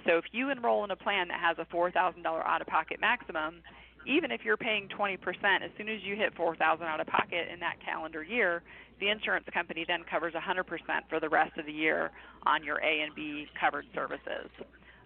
[0.05, 3.61] So if you enroll in a plan that has a $4,000 out of pocket maximum,
[4.07, 5.17] even if you're paying 20%,
[5.63, 8.63] as soon as you hit 4,000 out of pocket in that calendar year,
[8.99, 10.65] the insurance company then covers 100%
[11.09, 12.11] for the rest of the year
[12.45, 14.49] on your A and B covered services.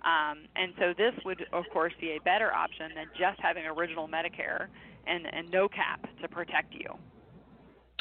[0.05, 4.07] Um, and so this would, of course, be a better option than just having original
[4.07, 4.67] Medicare
[5.07, 6.89] and, and no cap to protect you.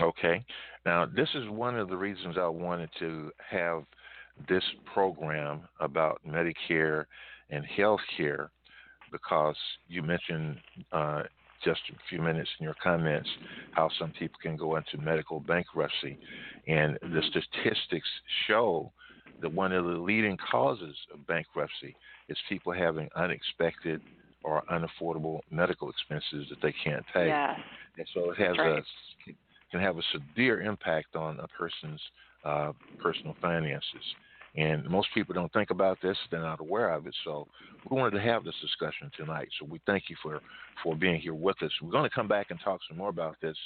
[0.00, 0.44] Okay.
[0.86, 3.82] Now, this is one of the reasons I wanted to have
[4.48, 4.62] this
[4.94, 7.06] program about Medicare
[7.50, 8.50] and health care
[9.10, 9.56] because
[9.88, 10.58] you mentioned
[10.92, 11.22] uh,
[11.64, 13.28] just a few minutes in your comments
[13.72, 16.18] how some people can go into medical bankruptcy.
[16.66, 18.08] And the statistics
[18.46, 18.92] show
[19.40, 21.94] that one of the leading causes of bankruptcy
[22.28, 24.00] is people having unexpected
[24.42, 27.26] or unaffordable medical expenses that they can't pay.
[27.28, 27.58] Yes.
[27.96, 28.78] And so it has right.
[28.78, 29.32] a
[29.70, 32.00] can have a severe impact on a person's
[32.44, 33.84] uh, personal finances.
[34.56, 37.14] And most people don't think about this; they're not aware of it.
[37.24, 37.46] So
[37.88, 39.48] we wanted to have this discussion tonight.
[39.60, 40.40] So we thank you for
[40.82, 41.70] for being here with us.
[41.82, 43.56] We're going to come back and talk some more about this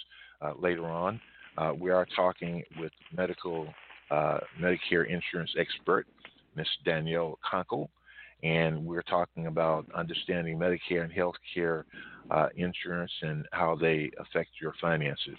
[0.41, 1.21] uh, later on.
[1.57, 3.69] Uh, we are talking with medical
[4.13, 6.07] uh, Medicare insurance expert
[6.57, 6.67] Ms.
[6.85, 7.89] Danielle Kunkle,
[8.43, 11.87] and we're talking about understanding Medicare and health care
[12.31, 15.39] uh, insurance and how they affect your finances.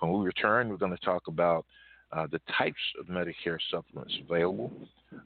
[0.00, 1.66] When we return, we're going to talk about
[2.12, 4.72] uh, the types of Medicare supplements available.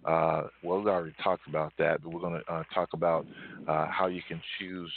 [0.04, 3.26] Uh, well, we already talked about that, but we're going to uh, talk about
[3.68, 4.92] uh, how you can choose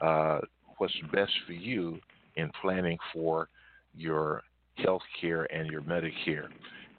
[0.00, 0.38] uh,
[0.78, 1.98] what's best for you
[2.36, 3.48] in planning for
[3.94, 4.42] your
[4.76, 6.48] health care and your Medicare.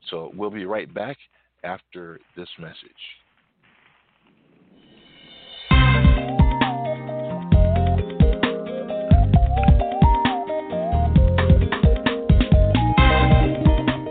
[0.09, 1.17] So we'll be right back
[1.63, 2.75] after this message.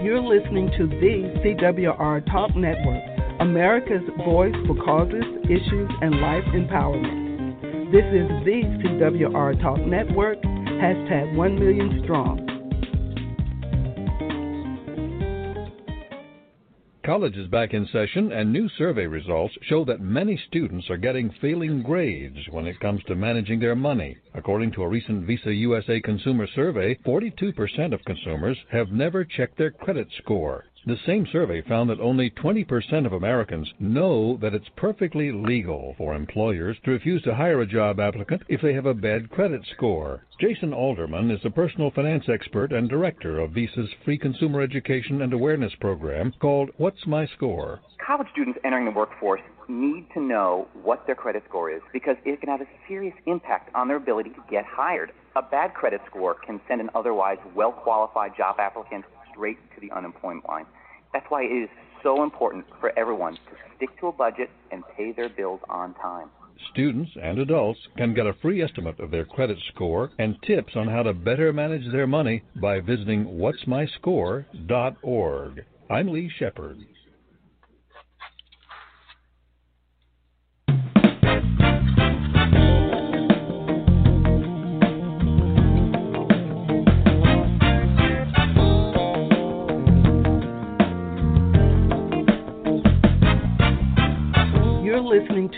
[0.02, 3.02] You're listening to the CWR Talk Network,
[3.40, 7.92] America's voice for causes, issues, and life empowerment.
[7.92, 12.53] This is the CWR Talk Network, hashtag 1 million strong.
[17.04, 21.30] College is back in session, and new survey results show that many students are getting
[21.38, 24.16] failing grades when it comes to managing their money.
[24.32, 29.70] According to a recent Visa USA consumer survey, 42% of consumers have never checked their
[29.70, 30.64] credit score.
[30.86, 36.14] The same survey found that only 20% of Americans know that it's perfectly legal for
[36.14, 40.26] employers to refuse to hire a job applicant if they have a bad credit score.
[40.38, 45.32] Jason Alderman is a personal finance expert and director of Visa's free consumer education and
[45.32, 47.80] awareness program called What's My Score?
[48.06, 52.40] College students entering the workforce need to know what their credit score is because it
[52.40, 55.12] can have a serious impact on their ability to get hired.
[55.36, 59.90] A bad credit score can send an otherwise well qualified job applicant straight to the
[59.94, 60.66] unemployment line.
[61.12, 61.68] That's why it is
[62.02, 63.40] so important for everyone to
[63.76, 66.30] stick to a budget and pay their bills on time.
[66.72, 70.86] Students and adults can get a free estimate of their credit score and tips on
[70.88, 75.64] how to better manage their money by visiting whatsmyscore.org.
[75.90, 76.78] I'm Lee Shepard.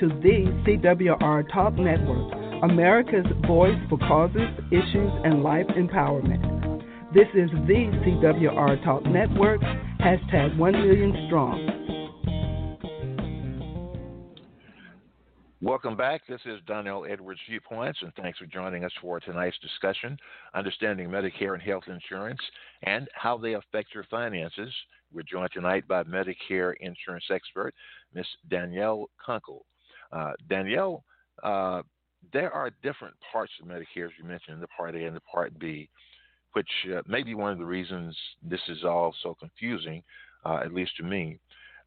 [0.01, 2.31] To the CWR Talk Network,
[2.63, 6.85] America's voice for causes, issues, and life empowerment.
[7.15, 9.63] This is the CWR Talk Network,
[10.01, 11.77] hashtag 1 million strong.
[15.63, 16.27] Welcome back.
[16.29, 20.19] This is Darnell Edwards Viewpoints, and thanks for joining us for tonight's discussion
[20.55, 22.41] Understanding Medicare and Health Insurance
[22.83, 24.75] and How They Affect Your Finances.
[25.11, 27.73] We're joined tonight by Medicare insurance expert,
[28.13, 29.63] Miss Danielle Kunkle.
[30.13, 31.05] Uh, Danielle,
[31.43, 31.83] uh,
[32.33, 35.59] there are different parts of Medicare, as you mentioned, the Part A and the Part
[35.59, 35.89] B,
[36.53, 40.03] which uh, may be one of the reasons this is all so confusing,
[40.45, 41.39] uh, at least to me.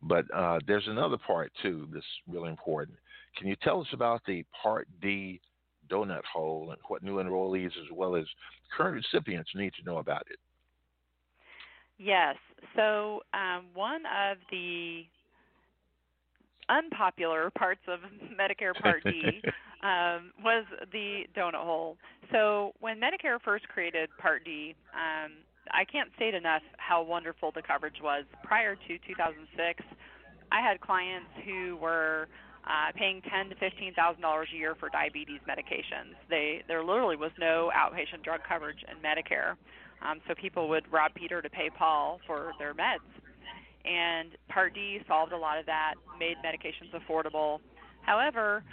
[0.01, 2.97] But uh, there's another part, too, that's really important.
[3.37, 5.41] Can you tell us about the Part D
[5.89, 8.25] donut hole and what new enrollees as well as
[8.75, 10.39] current recipients need to know about it?
[11.97, 12.35] Yes.
[12.75, 15.03] So, um, one of the
[16.69, 17.99] unpopular parts of
[18.39, 19.41] Medicare Part D
[19.83, 21.97] um, was the donut hole.
[22.31, 25.31] So, when Medicare first created Part D, um,
[25.71, 28.25] I can't state enough how wonderful the coverage was.
[28.43, 29.83] Prior to 2006,
[30.51, 32.27] I had clients who were
[32.65, 36.15] uh, paying ten to fifteen thousand dollars a year for diabetes medications.
[36.29, 39.55] They there literally was no outpatient drug coverage in Medicare,
[40.05, 43.05] um, so people would rob Peter to pay Paul for their meds.
[43.85, 47.59] And Part D solved a lot of that, made medications affordable.
[48.01, 48.63] However,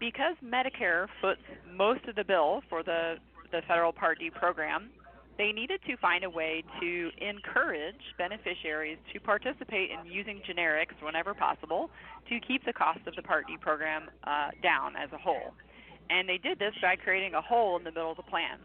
[0.00, 1.40] because Medicare foots
[1.72, 3.16] most of the bill for the
[3.52, 4.90] the federal Part D program,
[5.38, 11.34] they needed to find a way to encourage beneficiaries to participate in using generics whenever
[11.34, 11.90] possible
[12.28, 15.54] to keep the cost of the Part D program uh, down as a whole.
[16.10, 18.58] And they did this by creating a hole in the middle of the plan.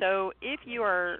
[0.00, 1.18] So if you are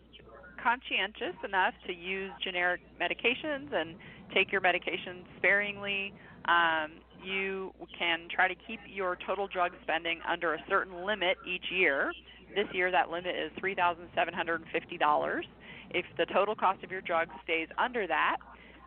[0.66, 3.94] conscientious enough to use generic medications and
[4.34, 6.12] take your medications sparingly,
[6.46, 6.90] um,
[7.22, 12.10] you can try to keep your total drug spending under a certain limit each year
[12.56, 15.42] this year, that limit is $3,750.
[15.90, 18.38] If the total cost of your drug stays under that,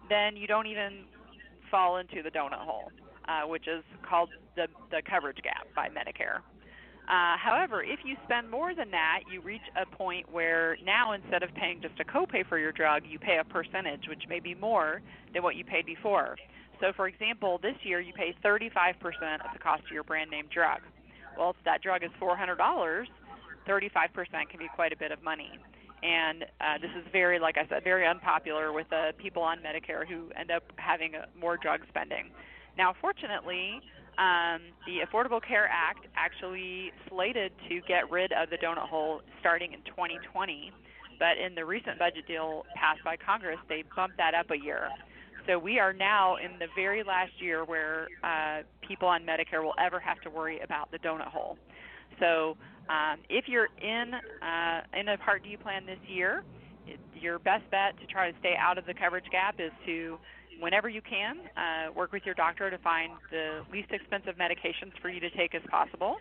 [0.10, 1.06] then you don't even
[1.70, 2.92] fall into the donut hole,
[3.28, 6.42] uh, which is called the, the coverage gap by Medicare.
[7.10, 11.42] Uh, however, if you spend more than that, you reach a point where now instead
[11.42, 14.54] of paying just a copay for your drug, you pay a percentage, which may be
[14.54, 15.02] more
[15.34, 16.36] than what you paid before.
[16.80, 18.94] So, for example, this year you pay 35%
[19.44, 20.82] of the cost of your brand name drug.
[21.36, 22.58] Well, if that drug is $400,
[23.68, 25.58] 35% can be quite a bit of money.
[26.04, 30.08] And uh, this is very, like I said, very unpopular with the people on Medicare
[30.08, 32.30] who end up having a, more drug spending.
[32.78, 33.82] Now, fortunately,
[34.20, 39.74] um, the Affordable Care Act actually slated to get rid of the donut hole starting
[39.74, 40.72] in 2020,
[41.18, 44.90] but in the recent budget deal passed by Congress, they bumped that up a year.
[45.48, 49.74] So we are now in the very last year where uh, people on Medicare will
[49.80, 51.58] ever have to worry about the donut hole.
[52.20, 52.58] So
[52.90, 56.44] um, if you're in uh, in a Part D plan this year,
[57.20, 60.18] your best bet to try to stay out of the coverage gap is to,
[60.60, 65.10] whenever you can, uh, work with your doctor to find the least expensive medications for
[65.10, 66.18] you to take as possible.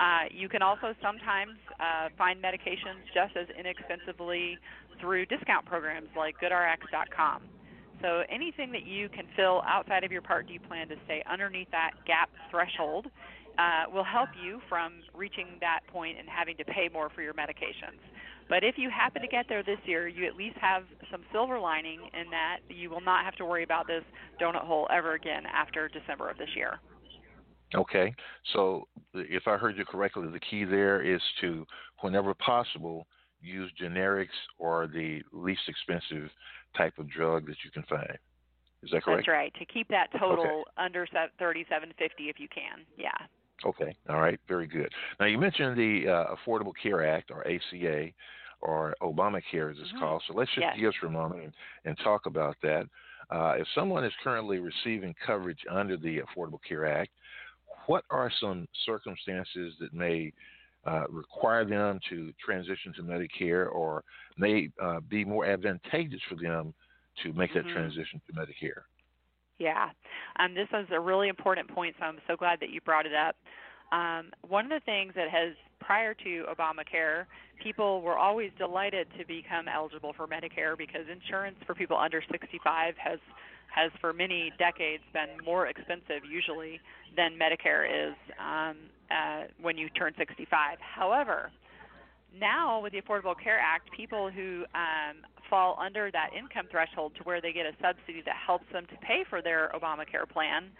[0.00, 4.58] Uh, you can also sometimes uh, find medications just as inexpensively
[5.00, 7.42] through discount programs like GoodRx.com.
[8.00, 11.70] So anything that you can fill outside of your Part D plan to stay underneath
[11.72, 13.06] that gap threshold
[13.58, 17.34] uh, will help you from reaching that point and having to pay more for your
[17.34, 17.98] medications.
[18.48, 21.58] But if you happen to get there this year, you at least have some silver
[21.58, 24.02] lining in that you will not have to worry about this
[24.40, 26.80] donut hole ever again after December of this year.
[27.74, 28.14] Okay.
[28.54, 31.66] So if I heard you correctly, the key there is to,
[32.00, 33.06] whenever possible,
[33.42, 34.28] use generics
[34.58, 36.30] or the least expensive
[36.76, 38.18] type of drug that you can find.
[38.82, 39.26] Is that correct?
[39.26, 39.52] That's right.
[39.58, 40.62] To keep that total okay.
[40.76, 42.84] under 3750 if you can.
[42.96, 43.10] Yeah.
[43.66, 43.96] Okay.
[44.08, 44.38] All right.
[44.46, 44.90] Very good.
[45.18, 48.10] Now you mentioned the uh, Affordable Care Act or ACA
[48.60, 49.98] or Obamacare as it's mm-hmm.
[49.98, 50.22] called.
[50.26, 50.76] So let's just yes.
[50.78, 51.52] gears for a moment and,
[51.84, 52.86] and talk about that.
[53.30, 57.10] Uh, if someone is currently receiving coverage under the Affordable Care Act,
[57.86, 60.32] what are some circumstances that may
[60.86, 64.04] uh, require them to transition to Medicare or
[64.38, 66.72] may uh, be more advantageous for them
[67.22, 67.66] to make mm-hmm.
[67.66, 68.82] that transition to Medicare?
[69.58, 69.88] Yeah,
[70.38, 73.12] um, this is a really important point, so I'm so glad that you brought it
[73.14, 73.34] up.
[73.90, 77.26] Um, one of the things that has, prior to Obamacare,
[77.62, 82.94] people were always delighted to become eligible for Medicare because insurance for people under 65
[82.96, 83.18] has
[83.74, 86.80] has for many decades been more expensive usually
[87.16, 88.76] than Medicare is um,
[89.10, 90.78] uh, when you turn 65.
[90.80, 91.50] However,
[92.38, 95.16] now with the Affordable Care Act, people who um,
[95.50, 98.96] fall under that income threshold to where they get a subsidy that helps them to
[98.96, 100.70] pay for their Obamacare plan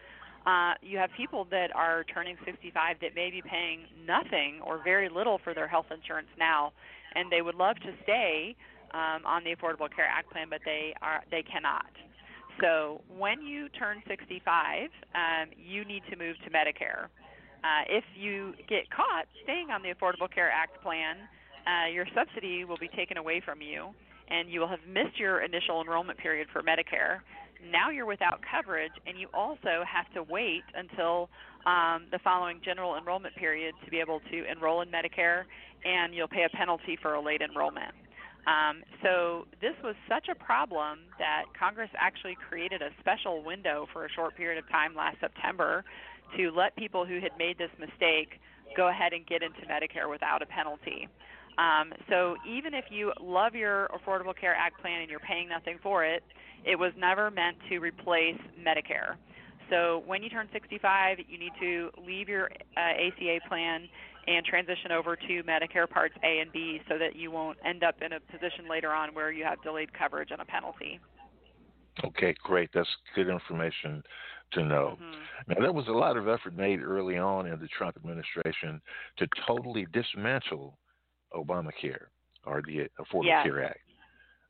[0.47, 5.09] uh, you have people that are turning 65 that may be paying nothing or very
[5.09, 6.73] little for their health insurance now,
[7.15, 8.57] and they would love to stay
[8.95, 11.91] um, on the Affordable Care Act plan, but they are they cannot.
[12.61, 17.07] So when you turn 65, um, you need to move to Medicare.
[17.63, 21.17] Uh, if you get caught staying on the Affordable Care Act plan,
[21.67, 23.91] uh, your subsidy will be taken away from you,
[24.29, 27.21] and you will have missed your initial enrollment period for Medicare.
[27.65, 31.29] Now you're without coverage, and you also have to wait until
[31.67, 35.45] um, the following general enrollment period to be able to enroll in Medicare,
[35.85, 37.95] and you'll pay a penalty for a late enrollment.
[38.47, 44.07] Um, so this was such a problem that Congress actually created a special window for
[44.07, 45.85] a short period of time last September
[46.37, 48.41] to let people who had made this mistake
[48.77, 51.09] go ahead and get into Medicare without a penalty.
[51.57, 55.79] Um, so even if you love your Affordable Care Act plan and you're paying nothing
[55.83, 56.23] for it,
[56.65, 59.17] it was never meant to replace Medicare.
[59.71, 63.89] So when you turn 65, you need to leave your uh, ACA plan
[64.27, 67.97] and transition over to Medicare Parts A and B so that you won't end up
[68.03, 71.01] in a position later on where you have delayed coverage and a penalty.
[72.05, 72.71] Okay, great.
[72.75, 74.03] That's good information
[74.53, 74.99] to know.
[75.01, 75.53] Mm-hmm.
[75.53, 78.81] Now, there was a lot of effort made early on in the Trump administration
[79.19, 80.79] to totally dismantle
[81.35, 82.07] Obamacare
[82.47, 83.45] or the Affordable yes.
[83.45, 83.79] Care Act.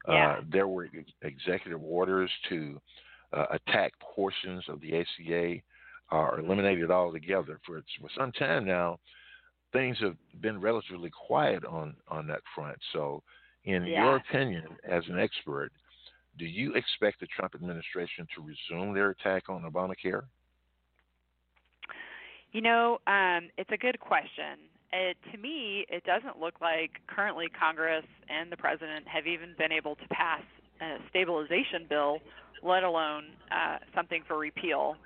[0.07, 0.31] Yeah.
[0.31, 0.89] Uh, there were
[1.23, 2.81] executive orders to
[3.33, 5.61] uh, attack portions of the ACA
[6.11, 7.61] or eliminate it altogether.
[7.67, 8.99] For, for some time now,
[9.73, 12.79] things have been relatively quiet on, on that front.
[12.93, 13.23] So,
[13.65, 14.05] in yeah.
[14.05, 15.73] your opinion, as an expert,
[16.39, 20.23] do you expect the Trump administration to resume their attack on Obamacare?
[22.53, 24.59] You know, um, it's a good question.
[24.93, 29.73] It, to me, it doesn't look like currently Congress and the president have even been
[29.73, 30.43] able to pass
[30.81, 32.19] a stabilization bill,
[32.63, 34.97] let alone uh, something for repeal.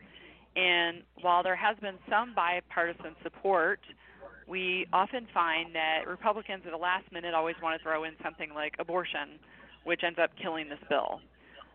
[0.54, 3.80] And while there has been some bipartisan support,
[4.46, 8.50] we often find that Republicans at the last minute always want to throw in something
[8.54, 9.40] like abortion,
[9.84, 11.20] which ends up killing this bill.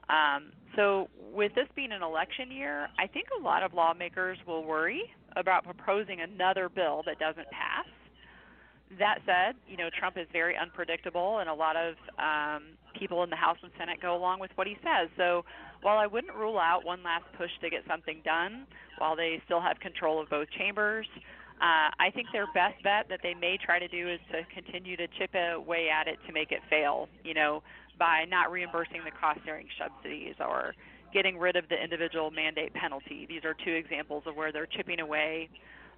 [0.09, 4.63] Um, so, with this being an election year, I think a lot of lawmakers will
[4.63, 5.01] worry
[5.35, 7.85] about proposing another bill that doesn't pass.
[8.99, 12.63] That said, you know Trump is very unpredictable, and a lot of um,
[12.97, 15.09] people in the House and Senate go along with what he says.
[15.17, 15.45] So,
[15.81, 18.65] while I wouldn't rule out one last push to get something done,
[18.97, 21.05] while they still have control of both chambers,
[21.61, 24.97] uh, I think their best bet that they may try to do is to continue
[24.97, 27.07] to chip away at it to make it fail.
[27.23, 27.63] You know,
[27.99, 30.73] by not reimbursing the cost sharing subsidies or
[31.13, 33.25] getting rid of the individual mandate penalty.
[33.27, 35.49] These are two examples of where they're chipping away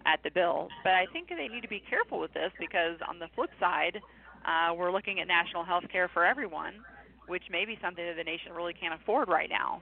[0.05, 0.67] at the bill.
[0.83, 3.99] But I think they need to be careful with this because on the flip side,
[4.45, 6.73] uh, we're looking at national health care for everyone,
[7.27, 9.81] which may be something that the nation really can't afford right now.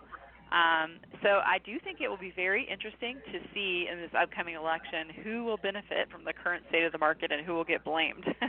[0.52, 4.56] Um, so I do think it will be very interesting to see in this upcoming
[4.56, 7.84] election who will benefit from the current state of the market and who will get
[7.84, 8.24] blamed.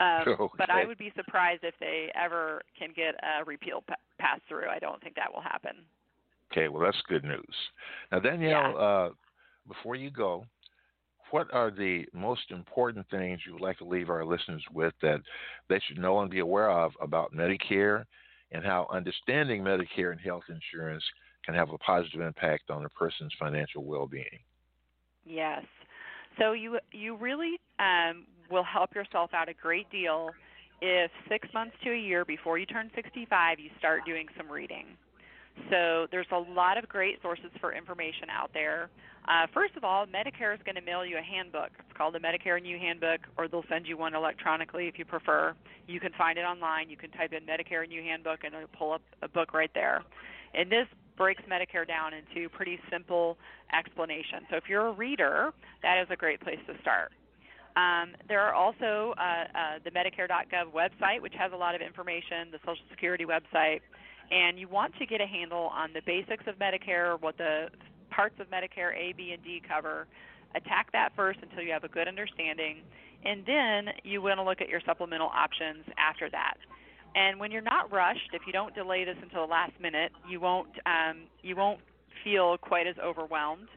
[0.00, 0.54] um, okay.
[0.58, 4.68] But I would be surprised if they ever can get a repeal pa- passed through.
[4.68, 5.72] I don't think that will happen.
[6.52, 7.54] Okay, well that's good news.
[8.10, 8.76] Now Danielle, yeah.
[8.76, 9.10] uh,
[9.66, 10.44] before you go,
[11.32, 15.20] what are the most important things you would like to leave our listeners with that
[15.68, 18.04] they should know and be aware of about Medicare
[18.52, 21.04] and how understanding Medicare and health insurance
[21.44, 24.38] can have a positive impact on a person's financial well-being.
[25.24, 25.64] Yes.
[26.38, 30.30] So you you really um, will help yourself out a great deal
[30.80, 34.86] if six months to a year before you turn 65, you start doing some reading.
[35.70, 38.90] So there's a lot of great sources for information out there.
[39.28, 41.70] Uh, first of all, Medicare is going to mail you a handbook.
[41.78, 45.54] It's called the Medicare New Handbook, or they'll send you one electronically if you prefer.
[45.86, 46.90] You can find it online.
[46.90, 50.02] You can type in Medicare New Handbook, and it'll pull up a book right there.
[50.54, 53.38] And this breaks Medicare down into pretty simple
[53.72, 54.40] explanation.
[54.50, 55.52] So if you're a reader,
[55.82, 57.12] that is a great place to start.
[57.76, 62.50] Um, there are also uh, uh, the Medicare.gov website, which has a lot of information,
[62.50, 63.80] the Social Security website,
[64.30, 67.68] and you want to get a handle on the basics of Medicare, what the
[68.14, 70.06] parts of Medicare A, B, and D cover.
[70.54, 72.82] Attack that first until you have a good understanding,
[73.24, 76.58] and then you want to look at your supplemental options after that.
[77.14, 80.40] And when you're not rushed, if you don't delay this until the last minute, you
[80.40, 81.80] won't um, you won't
[82.22, 83.68] feel quite as overwhelmed.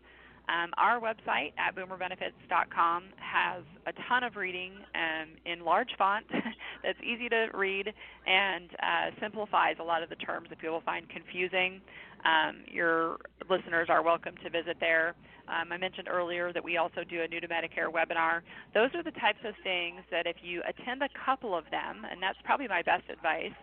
[0.48, 6.26] Um, our website at boomerbenefits.com has a ton of reading um, in large font
[6.84, 7.92] that's easy to read
[8.28, 11.82] and uh, simplifies a lot of the terms that people find confusing.
[12.26, 13.18] Um, your
[13.50, 15.16] listeners are welcome to visit there.
[15.48, 18.42] Um, I mentioned earlier that we also do a new to Medicare webinar.
[18.74, 22.22] Those are the types of things that if you attend a couple of them, and
[22.22, 23.54] that's probably my best advice,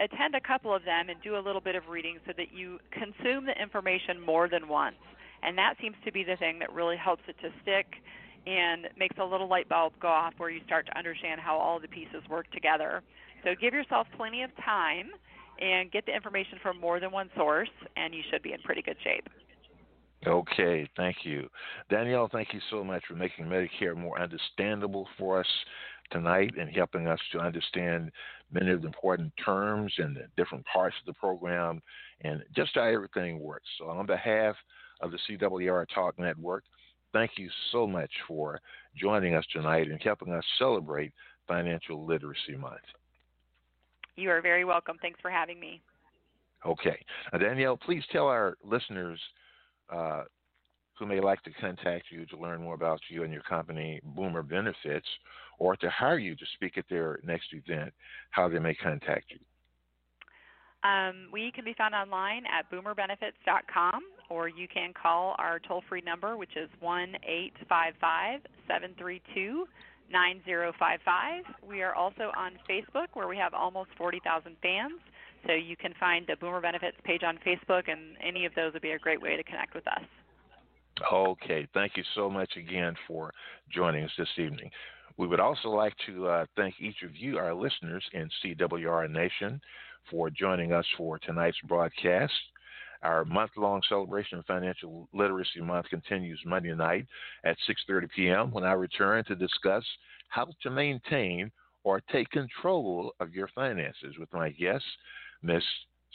[0.00, 2.78] attend a couple of them and do a little bit of reading so that you
[2.90, 4.96] consume the information more than once
[5.42, 7.86] And that seems to be the thing that really helps it to stick
[8.46, 11.78] and makes a little light bulb go off where you start to understand how all
[11.78, 13.02] the pieces work together.
[13.44, 15.10] So give yourself plenty of time
[15.60, 18.82] and get the information from more than one source, and you should be in pretty
[18.82, 19.28] good shape.
[20.26, 21.48] Okay, thank you.
[21.90, 25.46] Danielle, thank you so much for making Medicare more understandable for us
[26.10, 28.10] tonight and helping us to understand
[28.50, 31.80] many of the important terms and the different parts of the program
[32.22, 33.68] and just how everything works.
[33.78, 34.56] So, on behalf
[35.00, 36.64] of the CWR Talk Network,
[37.12, 38.60] thank you so much for
[38.96, 41.12] joining us tonight and helping us celebrate
[41.46, 42.80] Financial Literacy Month.
[44.16, 44.96] You are very welcome.
[45.00, 45.80] Thanks for having me.
[46.66, 46.98] Okay.
[47.32, 49.20] Now, Danielle, please tell our listeners
[49.90, 50.24] uh,
[50.98, 54.42] who may like to contact you to learn more about you and your company, Boomer
[54.42, 55.06] Benefits,
[55.58, 57.92] or to hire you to speak at their next event,
[58.30, 59.38] how they may contact you.
[60.88, 66.02] Um, we can be found online at boomerbenefits.com, or you can call our toll free
[66.02, 69.66] number, which is 1 855 732
[70.10, 71.44] 9055.
[71.68, 74.92] We are also on Facebook, where we have almost 40,000 fans.
[75.46, 78.82] So you can find the Boomer Benefits page on Facebook, and any of those would
[78.82, 80.02] be a great way to connect with us.
[81.12, 83.32] Okay, thank you so much again for
[83.72, 84.70] joining us this evening.
[85.16, 89.60] We would also like to uh, thank each of you, our listeners in CWR Nation,
[90.10, 92.32] for joining us for tonight's broadcast.
[93.02, 97.06] Our month-long celebration of Financial Literacy Month continues Monday night
[97.44, 98.50] at 6:30 p.m.
[98.50, 99.84] when I return to discuss
[100.28, 101.50] how to maintain
[101.84, 104.84] or take control of your finances with my guest,
[105.42, 105.62] Miss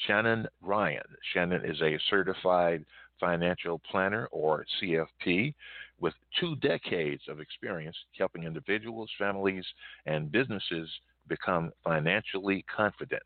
[0.05, 1.03] Shannon Ryan.
[1.33, 2.85] Shannon is a certified
[3.19, 5.53] financial planner or CFP
[5.99, 9.65] with two decades of experience helping individuals, families,
[10.05, 10.89] and businesses
[11.27, 13.23] become financially confident.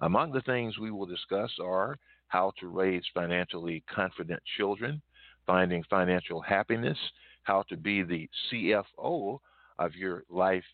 [0.00, 1.98] Among the things we will discuss are
[2.28, 5.00] how to raise financially confident children,
[5.46, 6.98] finding financial happiness,
[7.44, 9.38] how to be the CFO
[9.78, 10.64] of your life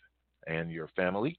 [0.47, 1.39] and your family,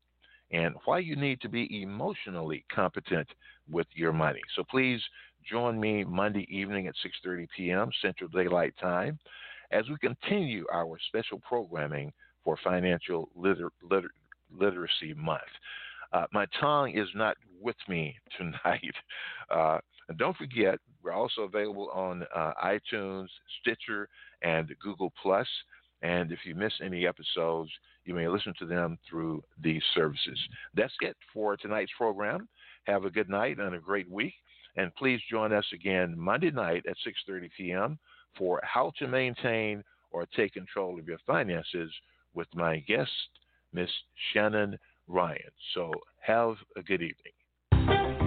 [0.51, 3.27] and why you need to be emotionally competent
[3.69, 4.41] with your money.
[4.55, 5.01] So please
[5.49, 6.95] join me Monday evening at
[7.25, 7.89] 6:30 p.m.
[8.01, 9.19] Central Daylight Time
[9.71, 14.13] as we continue our special programming for Financial Liter- Liter-
[14.51, 15.41] Literacy Month.
[16.11, 18.95] Uh, my tongue is not with me tonight.
[19.49, 19.79] Uh,
[20.09, 23.27] and don't forget, we're also available on uh, iTunes,
[23.61, 24.07] Stitcher,
[24.41, 25.47] and Google Plus.
[26.01, 27.71] And if you miss any episodes,
[28.05, 30.37] you may listen to them through these services.
[30.75, 32.49] That's it for tonight's program.
[32.85, 34.33] Have a good night and a great week.
[34.75, 36.97] And please join us again Monday night at
[37.29, 37.99] 6:30 p.m.
[38.37, 41.91] for how to maintain or take control of your finances
[42.33, 43.11] with my guest,
[43.71, 43.89] Miss
[44.33, 44.77] Shannon
[45.07, 45.51] Ryan.
[45.73, 45.91] So
[46.21, 48.22] have a good evening.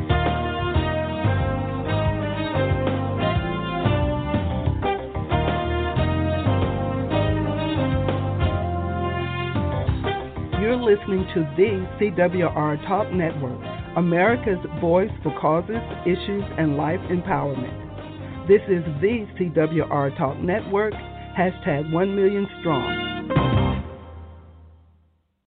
[10.86, 13.60] Listening to the CWR Talk Network,
[13.96, 18.46] America's voice for causes, issues, and life empowerment.
[18.46, 20.94] This is the CWR Talk Network,
[21.36, 23.55] hashtag 1 million strong.